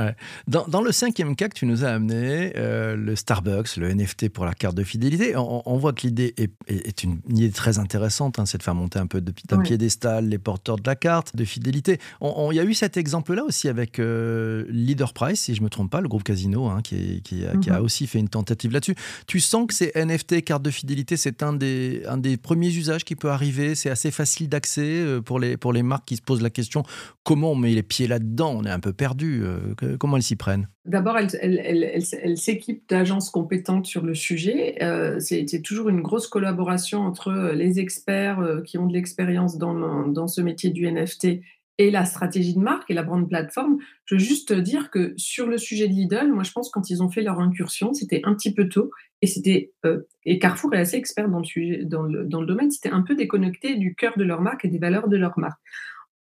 Dans, 0.48 0.67
dans, 0.67 0.82
le 0.82 0.91
cinquième 0.91 1.36
cas 1.36 1.50
que 1.50 1.56
tu 1.56 1.67
nous 1.67 1.86
as 1.86 1.89
amené, 1.89 2.53
le 2.56 3.15
Starbucks, 3.15 3.77
le 3.77 3.94
NFT 3.94 4.29
pour 4.29 4.46
la 4.46 4.53
carte 4.53 4.75
de 4.75 4.84
fidélité, 4.84 5.36
on, 5.36 5.77
voit 5.77 5.94
que 5.94 6.01
l'idée 6.01 6.34
est, 6.38 6.51
est, 6.67 7.03
une, 7.03 7.20
idée 7.29 7.51
très 7.51 7.77
intéressante, 7.77 8.39
hein, 8.39 8.48
c'est 8.48 8.58
de 8.58 8.63
faire 8.63 8.75
monter 8.75 8.98
un 8.98 9.08
peu 9.08 9.22
d'un 9.22 9.62
piédestal 9.62 10.29
les 10.29 10.39
porteurs 10.39 10.77
de 10.77 10.88
la 10.88 10.96
carte 10.96 11.36
de 11.36 11.46
fidélité. 11.46 12.00
Il 12.22 12.56
y 12.56 12.60
a 12.60 12.63
eu 12.63 12.74
cet 12.74 12.98
exemple-là 12.98 13.44
aussi 13.44 13.70
avec 13.70 14.00
Leader 14.00 15.13
Price 15.13 15.27
si 15.36 15.56
je 15.56 15.62
me 15.62 15.70
trompe 15.70 15.92
pas, 15.92 16.02
le 16.02 16.08
groupe 16.08 16.24
Casino, 16.24 16.68
hein, 16.68 16.82
qui, 16.84 17.22
a, 17.46 17.54
mhm. 17.54 17.84
aussi 17.84 18.08
fait 18.08 18.20
une 18.20 18.30
tentative 18.30 18.72
là-dessus. 18.72 18.96
Tu 19.28 19.40
sens 19.40 19.68
que 19.68 19.74
ces 19.74 19.92
NFT, 19.96 20.44
carte 20.44 20.64
de 20.64 20.72
fidélité, 20.72 21.18
c'est 21.18 21.44
un 21.44 21.54
des, 21.54 22.04
un 22.08 22.18
des 22.18 22.38
premiers 22.38 22.74
usages 22.74 23.04
qui 23.04 23.16
peut 23.16 23.30
arriver? 23.30 23.76
C'est 23.76 23.90
assez 23.90 24.12
facile 24.12 24.50
d'accès 24.50 24.82
euh, 24.84 25.22
pour 25.22 25.40
les, 25.40 25.58
pour 25.58 25.74
les 25.74 25.84
marques 25.84 26.06
qui 26.06 26.16
se 26.16 26.22
posent 26.22 26.42
la 26.42 26.50
question 26.50 26.84
comment 27.24 27.52
on 27.52 27.56
met 27.56 27.74
les 27.74 27.84
pieds 27.84 28.08
là-dedans? 28.08 28.54
On 28.58 28.64
est 28.64 28.70
un 28.70 28.80
peu 28.80 28.94
perdu. 28.94 29.42
Euh, 29.44 29.98
comment 30.00 30.16
elles 30.16 30.24
s'y 30.24 30.38
prennent? 30.38 30.70
D'abord, 30.86 31.18
elles 31.18 31.36
elle, 31.42 32.38
s'équipent 32.38 32.88
d'agences 32.88 33.30
compétentes 33.30 33.86
sur 33.86 34.06
le 34.06 34.16
sujet. 34.16 34.82
Euh, 34.82 35.20
c'est 35.20 35.62
toujours 35.62 35.90
une 35.90 36.02
grosse 36.02 36.28
collaboration 36.28 37.02
entre 37.02 37.52
les 37.54 37.80
experts 37.80 38.62
qui 38.66 38.78
ont 38.78 38.88
de 38.88 38.94
l'expérience 38.94 39.58
dans, 39.58 40.08
dans 40.08 40.28
ce 40.28 40.40
métier 40.40 40.70
du 40.70 40.90
NFT 40.90 41.42
et 41.78 41.92
la 41.92 42.06
stratégie 42.06 42.56
de 42.56 42.60
marque 42.60 42.90
et 42.90 42.94
la 42.94 43.04
brand 43.04 43.28
plateforme. 43.28 43.78
Je 44.06 44.16
veux 44.16 44.20
juste 44.20 44.54
dire 44.54 44.90
que 44.90 45.14
sur 45.18 45.48
le 45.48 45.58
sujet 45.58 45.88
de 45.88 45.94
Lidl, 45.94 46.32
moi 46.34 46.44
je 46.44 46.52
pense 46.52 46.70
quand 46.70 46.90
ils 46.90 47.04
ont 47.04 47.10
fait 47.10 47.22
leur 47.22 47.40
incursion, 47.40 47.94
c'était 47.94 48.22
un 48.24 48.34
petit 48.34 48.54
peu 48.54 48.68
tôt 48.68 48.92
et 49.22 49.28
c'était 49.28 49.72
euh, 49.86 50.02
et 50.26 50.40
Carrefour 50.40 50.74
est 50.74 50.80
assez 50.80 50.98
expert 50.98 51.30
dans 51.30 51.40
le 51.40 51.44
sujet, 51.44 51.86
dans 51.86 52.04
le, 52.04 52.26
dans 52.26 52.42
le 52.42 52.48
domaine, 52.48 52.72
c'était 52.72 52.90
un 52.90 53.02
peu 53.02 53.16
déconnecté 53.16 53.76
du 53.76 53.96
cœur 53.96 54.18
de 54.18 54.24
leur 54.24 54.42
marque 54.42 54.66
et 54.66 54.70
des 54.70 54.80
valeurs 54.80 55.08
de 55.08 55.18
leur 55.18 55.38
marque. 55.38 55.60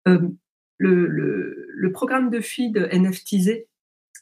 Euh, 0.08 0.28
le, 0.78 1.06
le, 1.06 1.92
programme 1.92 2.28
de 2.28 2.40
feed 2.40 2.76
NFTisé 2.92 3.66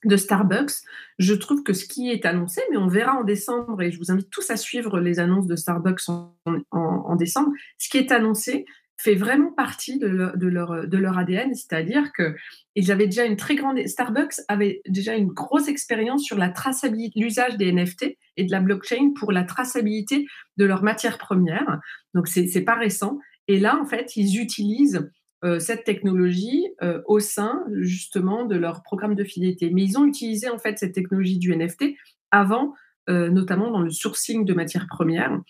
de 0.05 0.17
Starbucks, 0.17 0.85
je 1.19 1.35
trouve 1.35 1.65
que 1.65 1.73
ce 1.73 1.85
qui 1.85 2.11
est 2.11 2.25
annoncé, 2.27 2.61
mais 2.71 2.77
on 2.77 2.87
verra 2.87 3.19
en 3.19 3.25
décembre, 3.25 3.83
et 3.83 3.91
je 3.91 3.99
vous 3.99 4.13
invite 4.13 4.31
tous 4.31 4.49
à 4.51 4.57
suivre 4.57 5.01
les 5.01 5.19
annonces 5.19 5.49
de 5.49 5.57
Starbucks 5.57 6.09
en, 6.09 6.37
en 6.71 7.17
décembre, 7.17 7.51
ce 7.79 7.89
qui 7.89 7.99
est 7.99 8.13
annoncé, 8.13 8.67
fait 8.97 9.15
vraiment 9.15 9.53
partie 9.53 9.99
de, 9.99 10.07
leur, 10.07 11.19
ADN, 11.19 11.55
c'est-à-dire 11.55 12.13
que 12.13 12.35
ils 12.75 12.93
avaient 12.93 13.07
déjà 13.07 13.25
une 13.25 13.37
très 13.37 13.55
grande 13.55 13.85
Starbucks 13.87 14.41
avait 14.49 14.83
déjà 14.89 15.15
une 15.15 15.29
grosse 15.29 15.69
expérience 15.69 16.23
sur 16.25 16.39
la 16.39 16.49
traçabilité, 16.49 17.19
l'usage 17.21 17.57
des 17.57 17.73
NFT 17.73 18.17
et 18.37 18.45
de 18.45 18.51
la 18.51 18.61
blockchain 18.61 19.13
pour 19.19 19.33
la 19.33 19.45
traçabilité 19.45 20.27
de 20.57 20.65
leurs 20.65 20.83
matières 20.83 21.19
premières. 21.19 21.81
Donc 22.15 22.29
c'est 22.29 22.47
c'est 22.47 22.63
pas 22.63 22.77
récent. 22.77 23.19
Et 23.49 23.59
là 23.59 23.79
en 23.81 23.85
fait 23.85 24.17
ils 24.17 24.41
utilisent 24.41 25.11
euh, 25.45 25.59
cette 25.59 25.85
technologie 25.85 26.65
euh, 26.83 27.03
au 27.07 27.21
sein 27.21 27.65
justement 27.73 28.45
de 28.45 28.57
leur 28.57 28.83
programme 28.83 29.15
de 29.15 29.25
fidélité. 29.25 29.71
Mais 29.71 29.83
ils 29.83 29.99
ont 29.99 30.07
utilisé 30.07 30.49
en 30.49 30.59
fait 30.59 30.79
cette 30.79 30.95
technologie 30.95 31.39
du 31.39 31.55
NFT 31.55 31.97
avant, 32.31 32.75
euh, 33.11 33.29
notamment 33.29 33.71
dans 33.71 33.83
le 33.83 33.91
sourcing 33.91 34.45
de 34.45 34.55
matières 34.55 34.87
premières. 34.87 35.41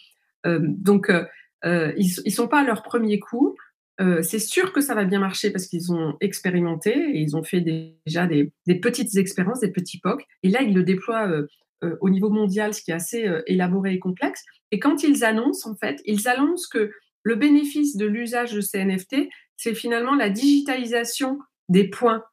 donc 0.45 1.11
euh, 1.65 1.93
ils 1.97 2.11
ne 2.25 2.31
sont 2.31 2.49
pas 2.49 2.61
à 2.61 2.65
leur 2.65 2.83
premier 2.83 3.19
coup. 3.19 3.57
Euh, 4.01 4.23
c'est 4.23 4.41
sûr 4.41 4.73
que 4.73 4.81
ça 4.81 4.95
va 4.95 5.05
bien 5.05 5.21
marcher 5.21 5.51
parce 5.51 5.67
qu'ils 5.67 5.93
ont 5.93 6.17
expérimenté 6.21 6.91
et 6.91 7.21
ils 7.21 7.37
ont 7.37 7.45
fait 7.45 7.61
déjà 7.61 8.27
des, 8.27 8.53
petites 8.81 9.17
expériences, 9.17 9.61
des 9.61 9.71
petits 9.71 10.01
POC. 10.01 10.25
Et 10.43 10.49
là, 10.49 10.63
ils 10.63 10.75
le 10.75 10.83
déploient 10.83 11.29
euh, 11.29 11.47
au 12.01 12.11
niveau 12.11 12.31
mondial, 12.31 12.75
ce 12.75 12.83
qui 12.83 12.91
est 12.91 12.95
assez 12.95 13.29
élaboré 13.47 13.95
et 13.95 13.99
complexe. 13.99 14.43
Et 14.71 14.79
quand 14.79 15.03
ils 15.03 15.25
annoncent, 15.25 15.71
en 15.71 15.77
fait, 15.77 16.01
ils 16.07 16.29
annoncent 16.29 16.69
que 16.73 16.91
le 17.23 17.37
bénéfice 17.37 17.97
de 17.97 18.07
l'usage 18.07 18.53
de 18.53 18.61
ces 18.61 18.85
NFT, 18.85 19.29
c'est 19.57 19.75
finalement 19.75 20.15
la 20.15 20.31
digitalisation 20.31 21.39
des 21.69 21.89
points, 21.89 22.25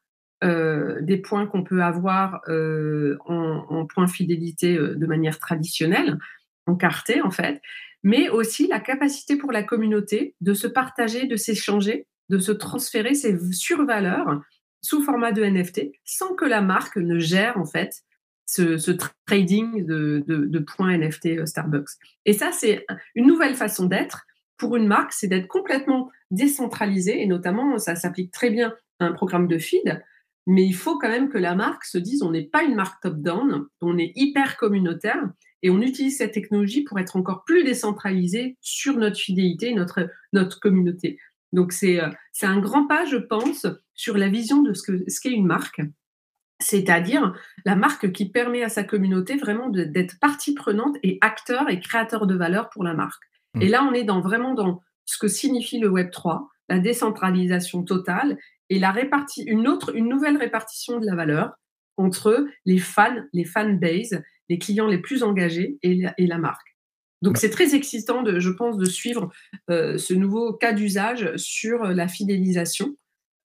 des 0.42 1.18
points 1.22 1.46
qu'on 1.46 1.62
peut 1.62 1.82
avoir 1.82 2.40
en, 2.48 3.64
en 3.68 3.86
points 3.86 4.08
fidélité 4.08 4.76
de 4.76 5.06
manière 5.06 5.38
traditionnelle, 5.38 6.18
encartés 6.66 7.20
en 7.20 7.30
fait 7.30 7.60
mais 8.02 8.28
aussi 8.28 8.66
la 8.66 8.80
capacité 8.80 9.36
pour 9.36 9.52
la 9.52 9.62
communauté 9.62 10.34
de 10.40 10.54
se 10.54 10.66
partager, 10.66 11.26
de 11.26 11.36
s'échanger, 11.36 12.06
de 12.28 12.38
se 12.38 12.52
transférer 12.52 13.14
ses 13.14 13.38
survaleurs 13.52 14.40
sous 14.80 15.02
format 15.02 15.32
de 15.32 15.44
NFT 15.44 15.92
sans 16.04 16.34
que 16.34 16.44
la 16.44 16.60
marque 16.60 16.96
ne 16.96 17.18
gère 17.18 17.58
en 17.58 17.66
fait 17.66 18.02
ce, 18.46 18.90
trading 19.26 19.86
de, 19.86 20.58
points 20.58 20.98
NFT 20.98 21.26
euh, 21.38 21.46
Starbucks. 21.46 21.90
Et 22.26 22.32
ça, 22.32 22.50
c'est 22.52 22.84
une 23.14 23.26
nouvelle 23.26 23.54
façon 23.54 23.86
d'être 23.86 24.26
pour 24.58 24.76
une 24.76 24.86
marque, 24.86 25.12
c'est 25.12 25.28
d'être 25.28 25.48
complètement 25.48 26.10
décentralisé 26.30 27.22
et 27.22 27.26
notamment 27.26 27.78
ça 27.78 27.96
s'applique 27.96 28.32
très 28.32 28.50
bien 28.50 28.74
à 29.00 29.06
un 29.06 29.12
programme 29.12 29.48
de 29.48 29.58
feed. 29.58 30.02
Mais 30.46 30.64
il 30.64 30.74
faut 30.74 30.98
quand 30.98 31.08
même 31.08 31.28
que 31.28 31.38
la 31.38 31.54
marque 31.54 31.84
se 31.84 31.98
dise 31.98 32.22
on 32.22 32.30
n'est 32.30 32.46
pas 32.46 32.62
une 32.62 32.74
marque 32.74 33.00
top-down, 33.02 33.66
on 33.80 33.98
est 33.98 34.12
hyper 34.16 34.56
communautaire 34.56 35.22
Et 35.62 35.70
on 35.70 35.80
utilise 35.80 36.18
cette 36.18 36.32
technologie 36.32 36.82
pour 36.82 36.98
être 36.98 37.16
encore 37.16 37.44
plus 37.44 37.64
décentralisé 37.64 38.56
sur 38.60 38.96
notre 38.96 39.18
fidélité, 39.18 39.74
notre, 39.74 40.08
notre 40.32 40.58
communauté. 40.60 41.18
Donc 41.52 41.72
c'est 41.72 42.00
un 42.42 42.60
grand 42.60 42.86
pas, 42.86 43.04
je 43.04 43.16
pense, 43.16 43.66
sur 43.94 44.16
la 44.16 44.28
vision 44.28 44.62
de 44.62 44.72
ce 44.72 44.82
qu'est 44.82 45.10
ce 45.10 45.20
qu'est 45.20 45.30
une 45.30 45.46
marque 45.46 45.80
c'est-à-dire 46.62 47.34
la 47.64 47.76
marque 47.76 48.12
qui 48.12 48.30
permet 48.30 48.62
à 48.62 48.68
sa 48.68 48.84
communauté 48.84 49.36
vraiment 49.36 49.68
d'être 49.68 50.18
partie 50.20 50.54
prenante 50.54 50.96
et 51.02 51.18
acteur 51.20 51.68
et 51.68 51.80
créateur 51.80 52.26
de 52.26 52.34
valeur 52.34 52.70
pour 52.70 52.84
la 52.84 52.94
marque. 52.94 53.22
Et 53.60 53.66
mmh. 53.66 53.70
là, 53.70 53.88
on 53.90 53.92
est 53.92 54.04
dans, 54.04 54.20
vraiment 54.20 54.54
dans 54.54 54.80
ce 55.04 55.18
que 55.18 55.28
signifie 55.28 55.78
le 55.78 55.88
Web 55.88 56.10
3, 56.10 56.48
la 56.68 56.78
décentralisation 56.78 57.82
totale 57.82 58.38
et 58.70 58.78
la 58.78 58.92
répartie, 58.92 59.42
une 59.42 59.68
autre, 59.68 59.94
une 59.94 60.08
nouvelle 60.08 60.38
répartition 60.38 60.98
de 60.98 61.06
la 61.06 61.14
valeur 61.14 61.52
entre 61.98 62.46
les 62.64 62.78
fans, 62.78 63.22
les 63.34 63.44
fan 63.44 63.78
base, 63.78 64.22
les 64.48 64.58
clients 64.58 64.88
les 64.88 64.98
plus 64.98 65.22
engagés 65.22 65.78
et 65.82 65.94
la, 65.94 66.14
et 66.18 66.26
la 66.26 66.38
marque. 66.38 66.76
Donc, 67.22 67.38
c'est 67.38 67.50
très 67.50 67.74
excitant, 67.74 68.22
de, 68.22 68.40
je 68.40 68.50
pense, 68.50 68.76
de 68.76 68.84
suivre 68.84 69.30
euh, 69.70 69.96
ce 69.96 70.12
nouveau 70.12 70.52
cas 70.52 70.72
d'usage 70.72 71.36
sur 71.36 71.84
la 71.84 72.08
fidélisation 72.08 72.96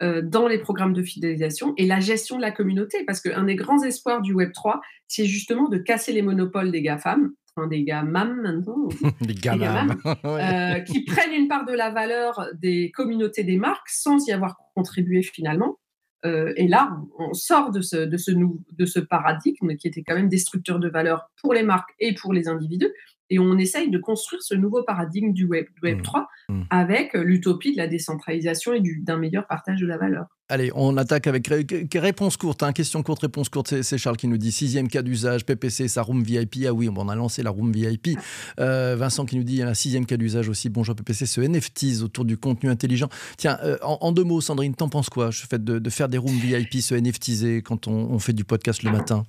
euh, 0.04 0.22
dans 0.22 0.48
les 0.48 0.60
programmes 0.60 0.94
de 0.94 1.02
fidélisation 1.02 1.74
et 1.76 1.88
la 1.88 2.00
gestion 2.00 2.38
de 2.38 2.42
la 2.42 2.52
communauté. 2.52 3.04
Parce 3.06 3.20
qu'un 3.20 3.44
des 3.44 3.56
grands 3.56 3.82
espoirs 3.84 4.22
du 4.22 4.32
Web 4.32 4.52
3, 4.52 4.80
c'est 5.08 5.26
justement 5.26 5.70
de 5.70 5.78
casser 5.80 6.14
les 6.14 6.22
monopoles 6.22 6.72
des 6.72 6.84
GAFAM, 6.84 7.32
enfin 7.56 7.68
des 7.68 7.84
GAMAM 7.84 8.42
maintenant, 8.42 8.90
des 9.22 9.34
GAMAM, 9.34 9.96
euh, 10.26 10.80
qui 10.82 11.04
prennent 11.04 11.34
une 11.34 11.48
part 11.48 11.66
de 11.66 11.74
la 11.74 11.90
valeur 11.90 12.48
des 12.54 12.92
communautés 12.92 13.44
des 13.44 13.58
marques 13.58 13.90
sans 13.90 14.24
y 14.28 14.32
avoir 14.32 14.58
contribué 14.76 15.24
finalement. 15.24 15.80
Euh, 16.26 16.54
et 16.56 16.68
là, 16.68 16.98
on 17.20 17.34
sort 17.34 17.72
de 17.72 17.82
ce, 17.82 17.98
de, 17.98 18.18
ce, 18.18 18.32
de 18.32 18.86
ce 18.86 19.00
paradigme 19.00 19.76
qui 19.76 19.88
était 19.88 20.04
quand 20.04 20.16
même 20.16 20.30
destructeur 20.30 20.80
de 20.80 20.90
valeur 20.90 21.30
pour 21.42 21.54
les 21.54 21.64
marques 21.64 21.94
et 22.00 22.14
pour 22.16 22.34
les 22.34 22.48
individus 22.48 22.92
et 23.30 23.40
on 23.40 23.58
essaye 23.58 23.90
de 23.90 23.98
construire 23.98 24.42
ce 24.42 24.56
nouveau 24.56 24.84
paradigme 24.84 25.34
du 25.34 25.46
Web, 25.46 25.66
Web 25.84 26.02
3 26.02 26.28
mmh. 26.50 26.54
mmh. 26.54 26.66
avec 26.70 27.14
l'utopie 27.14 27.74
de 27.74 27.78
la 27.78 27.88
décentralisation 27.88 28.74
et 28.74 28.82
d'un 29.02 29.18
meilleur 29.18 29.48
partage 29.48 29.80
de 29.80 29.88
la 29.88 29.98
valeur. 29.98 30.28
Allez, 30.50 30.72
on 30.76 30.96
attaque 30.96 31.28
avec 31.28 31.50
réponse 31.94 32.38
courte. 32.38 32.64
Hein. 32.64 32.72
question 32.72 33.04
courte, 33.04 33.20
réponse 33.20 33.50
courte. 33.50 33.82
C'est 33.82 33.98
Charles 33.98 34.16
qui 34.16 34.30
nous 34.30 34.38
dit 34.38 34.54
sixième 34.54 34.88
cas 34.88 35.02
d'usage, 35.02 35.46
PPC, 35.46 35.90
sa 35.90 36.02
room 36.04 36.24
VIP. 36.24 36.66
Ah 36.66 36.72
oui, 36.72 36.90
on 36.96 37.10
a 37.10 37.16
lancé 37.16 37.44
la 37.44 37.50
room 37.50 37.74
VIP. 37.74 38.18
Euh, 38.62 38.96
Vincent 38.98 39.26
qui 39.26 39.36
nous 39.36 39.44
dit 39.44 39.62
un 39.62 39.74
sixième 39.74 40.06
cas 40.06 40.16
d'usage 40.16 40.48
aussi. 40.48 40.70
Bonjour 40.70 40.96
PPC, 40.96 41.26
ce 41.26 41.42
NFTs 41.42 42.02
autour 42.02 42.24
du 42.24 42.38
contenu 42.38 42.70
intelligent. 42.70 43.10
Tiens, 43.38 43.58
euh, 43.64 43.78
en, 43.82 44.14
deux 44.14 44.24
mots, 44.24 44.40
Sandrine, 44.40 44.74
t'en 44.74 44.88
penses 44.88 45.10
quoi 45.10 45.32
Je 45.32 45.46
fais 45.46 45.60
de, 45.60 45.80
de, 45.80 45.90
faire 45.90 46.08
des 46.08 46.18
rooms 46.18 46.40
VIP, 46.40 46.76
se 46.76 46.96
NFTiser 46.96 47.62
quand 47.62 47.88
on, 47.88 47.92
on 47.92 48.20
fait 48.20 48.34
du 48.34 48.46
podcast 48.46 48.84
le 48.84 48.92
matin? 48.92 49.26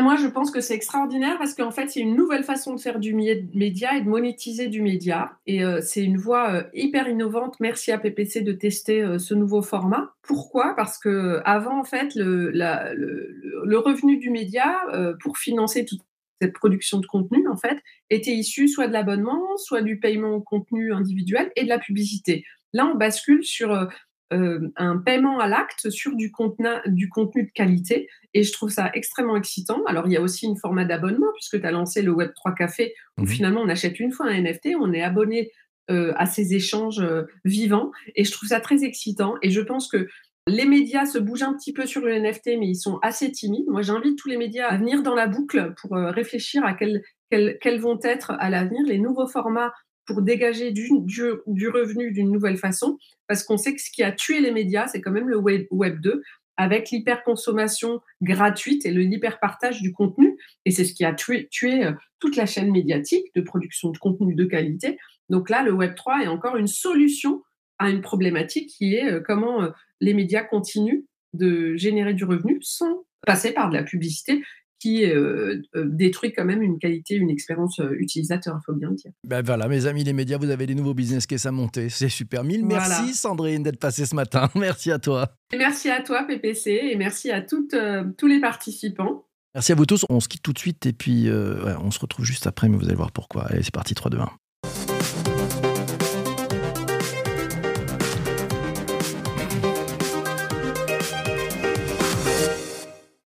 Moi, 0.00 0.16
je 0.16 0.26
pense 0.26 0.50
que 0.50 0.60
c'est 0.60 0.74
extraordinaire 0.74 1.38
parce 1.38 1.54
qu'en 1.54 1.70
fait, 1.70 1.88
c'est 1.88 2.00
une 2.00 2.14
nouvelle 2.14 2.44
façon 2.44 2.74
de 2.74 2.80
faire 2.80 2.98
du 2.98 3.14
média 3.14 3.96
et 3.96 4.02
de 4.02 4.08
monétiser 4.08 4.68
du 4.68 4.82
média. 4.82 5.32
Et 5.46 5.64
euh, 5.64 5.80
c'est 5.80 6.04
une 6.04 6.18
voie 6.18 6.50
euh, 6.50 6.62
hyper 6.74 7.08
innovante. 7.08 7.56
Merci 7.60 7.90
à 7.90 7.98
PPC 7.98 8.42
de 8.42 8.52
tester 8.52 9.02
euh, 9.02 9.18
ce 9.18 9.34
nouveau 9.34 9.62
format. 9.62 10.14
Pourquoi? 10.22 10.74
Parce 10.76 10.98
que 10.98 11.40
avant, 11.44 11.80
en 11.80 11.84
fait, 11.84 12.14
le, 12.14 12.50
le, 12.50 13.78
revenu 13.78 14.18
du 14.18 14.30
média 14.30 14.76
pour 15.20 15.38
financer 15.38 15.84
toute 15.84 16.00
cette 16.42 16.52
production 16.52 16.98
de 16.98 17.06
contenu, 17.06 17.48
en 17.48 17.56
fait, 17.56 17.78
était 18.10 18.32
issu 18.32 18.68
soit 18.68 18.88
de 18.88 18.92
l'abonnement, 18.92 19.56
soit 19.56 19.82
du 19.82 19.98
paiement 19.98 20.32
au 20.32 20.40
contenu 20.42 20.92
individuel 20.92 21.50
et 21.56 21.64
de 21.64 21.68
la 21.68 21.78
publicité. 21.78 22.44
Là, 22.74 22.90
on 22.92 22.96
bascule 22.96 23.44
sur 23.44 23.88
euh, 24.32 24.70
un 24.76 24.98
paiement 24.98 25.38
à 25.38 25.48
l'acte 25.48 25.88
sur 25.88 26.14
du 26.14 26.30
contenu, 26.30 26.68
du 26.86 27.08
contenu 27.08 27.44
de 27.44 27.50
qualité. 27.50 28.08
Et 28.34 28.42
je 28.42 28.52
trouve 28.52 28.68
ça 28.68 28.90
extrêmement 28.92 29.36
excitant. 29.36 29.82
Alors, 29.86 30.06
il 30.06 30.12
y 30.12 30.16
a 30.16 30.20
aussi 30.20 30.46
une 30.46 30.56
format 30.56 30.84
d'abonnement, 30.84 31.32
puisque 31.34 31.58
tu 31.60 31.66
as 31.66 31.70
lancé 31.70 32.02
le 32.02 32.12
Web3 32.12 32.54
Café, 32.54 32.94
où 33.16 33.22
mmh 33.22 33.26
finalement, 33.26 33.62
on 33.62 33.68
achète 33.68 33.98
une 34.00 34.12
fois 34.12 34.26
un 34.26 34.42
NFT, 34.42 34.70
on 34.78 34.92
est 34.92 35.02
abonné 35.02 35.50
euh, 35.90 36.12
à 36.16 36.26
ces 36.26 36.54
échanges 36.54 37.00
euh, 37.00 37.22
vivants. 37.46 37.90
Et 38.16 38.24
je 38.24 38.32
trouve 38.32 38.50
ça 38.50 38.60
très 38.60 38.84
excitant. 38.84 39.36
Et 39.40 39.50
je 39.50 39.62
pense 39.62 39.88
que 39.88 40.08
les 40.46 40.66
médias 40.66 41.06
se 41.06 41.18
bougent 41.18 41.42
un 41.42 41.54
petit 41.54 41.72
peu 41.72 41.86
sur 41.86 42.02
le 42.02 42.12
NFT, 42.18 42.58
mais 42.58 42.68
ils 42.68 42.76
sont 42.76 42.98
assez 43.00 43.32
timides. 43.32 43.68
Moi, 43.68 43.80
j'invite 43.80 44.18
tous 44.18 44.28
les 44.28 44.36
médias 44.36 44.66
à 44.66 44.76
venir 44.76 45.02
dans 45.02 45.14
la 45.14 45.26
boucle 45.26 45.74
pour 45.80 45.92
réfléchir 45.92 46.64
à 46.64 46.74
quels, 46.74 47.02
quels 47.30 47.80
vont 47.80 47.98
être 48.02 48.32
à 48.38 48.48
l'avenir 48.48 48.82
les 48.86 48.98
nouveaux 48.98 49.26
formats 49.26 49.72
pour 50.08 50.22
dégager 50.22 50.72
du, 50.72 50.88
revenu 51.68 52.10
d'une 52.12 52.32
nouvelle 52.32 52.56
façon, 52.56 52.96
parce 53.26 53.44
qu'on 53.44 53.58
sait 53.58 53.74
que 53.74 53.80
ce 53.82 53.90
qui 53.90 54.02
a 54.02 54.10
tué 54.10 54.40
les 54.40 54.50
médias, 54.50 54.88
c'est 54.88 55.02
quand 55.02 55.10
même 55.10 55.28
le 55.28 55.36
Web, 55.36 55.66
web 55.70 56.00
2, 56.00 56.22
avec 56.56 56.90
l'hyperconsommation 56.90 58.00
gratuite 58.22 58.86
et 58.86 58.90
le 58.90 59.02
l'hyperpartage 59.02 59.82
du 59.82 59.92
contenu. 59.92 60.38
Et 60.64 60.70
c'est 60.70 60.86
ce 60.86 60.94
qui 60.94 61.04
a 61.04 61.12
tué, 61.12 61.46
tué 61.50 61.84
euh, 61.84 61.92
toute 62.20 62.36
la 62.36 62.46
chaîne 62.46 62.70
médiatique 62.70 63.26
de 63.36 63.42
production 63.42 63.90
de 63.90 63.98
contenu 63.98 64.34
de 64.34 64.46
qualité. 64.46 64.98
Donc 65.28 65.50
là, 65.50 65.62
le 65.62 65.72
Web 65.72 65.94
3 65.94 66.22
est 66.22 66.26
encore 66.26 66.56
une 66.56 66.66
solution 66.66 67.42
à 67.78 67.90
une 67.90 68.00
problématique 68.00 68.70
qui 68.70 68.94
est 68.94 69.12
euh, 69.12 69.20
comment 69.20 69.62
euh, 69.62 69.68
les 70.00 70.14
médias 70.14 70.42
continuent 70.42 71.04
de 71.34 71.76
générer 71.76 72.14
du 72.14 72.24
revenu 72.24 72.58
sans 72.62 73.04
passer 73.26 73.52
par 73.52 73.68
de 73.68 73.74
la 73.74 73.82
publicité 73.82 74.42
qui 74.78 75.04
euh, 75.04 75.60
euh, 75.74 75.84
détruit 75.86 76.32
quand 76.32 76.44
même 76.44 76.62
une 76.62 76.78
qualité, 76.78 77.14
une 77.14 77.30
expérience 77.30 77.80
euh, 77.80 77.96
utilisateur, 77.98 78.58
il 78.60 78.64
faut 78.64 78.74
bien 78.74 78.90
le 78.90 78.96
dire. 78.96 79.10
Ben 79.24 79.42
voilà, 79.42 79.68
mes 79.68 79.86
amis 79.86 80.04
les 80.04 80.12
médias, 80.12 80.38
vous 80.38 80.50
avez 80.50 80.66
des 80.66 80.74
nouveaux 80.74 80.94
business 80.94 81.26
cases 81.26 81.46
à 81.46 81.52
monter. 81.52 81.88
C'est 81.88 82.08
super. 82.08 82.44
Mille 82.44 82.64
merci 82.64 83.14
Sandrine 83.14 83.62
d'être 83.62 83.78
passée 83.78 84.06
ce 84.06 84.14
matin. 84.14 84.48
Merci 84.54 84.90
à 84.90 84.98
toi. 84.98 85.28
merci 85.56 85.88
à 85.88 86.02
toi 86.02 86.24
PPC 86.24 86.70
et 86.70 86.96
merci 86.96 87.30
à 87.30 87.40
toutes, 87.40 87.74
tous 88.16 88.26
les 88.26 88.40
participants. 88.40 89.26
Merci 89.54 89.72
à 89.72 89.74
vous 89.74 89.86
tous. 89.86 90.04
On 90.08 90.20
se 90.20 90.28
quitte 90.28 90.42
tout 90.42 90.52
de 90.52 90.58
suite 90.58 90.84
et 90.86 90.92
puis 90.92 91.28
on 91.30 91.90
se 91.90 91.98
retrouve 92.00 92.24
juste 92.24 92.46
après, 92.46 92.68
mais 92.68 92.76
vous 92.76 92.86
allez 92.86 92.94
voir 92.94 93.12
pourquoi. 93.12 93.46
Allez, 93.46 93.62
c'est 93.62 93.74
parti 93.74 93.94
3, 93.94 94.10
2, 94.10 94.18
1. 94.18 94.28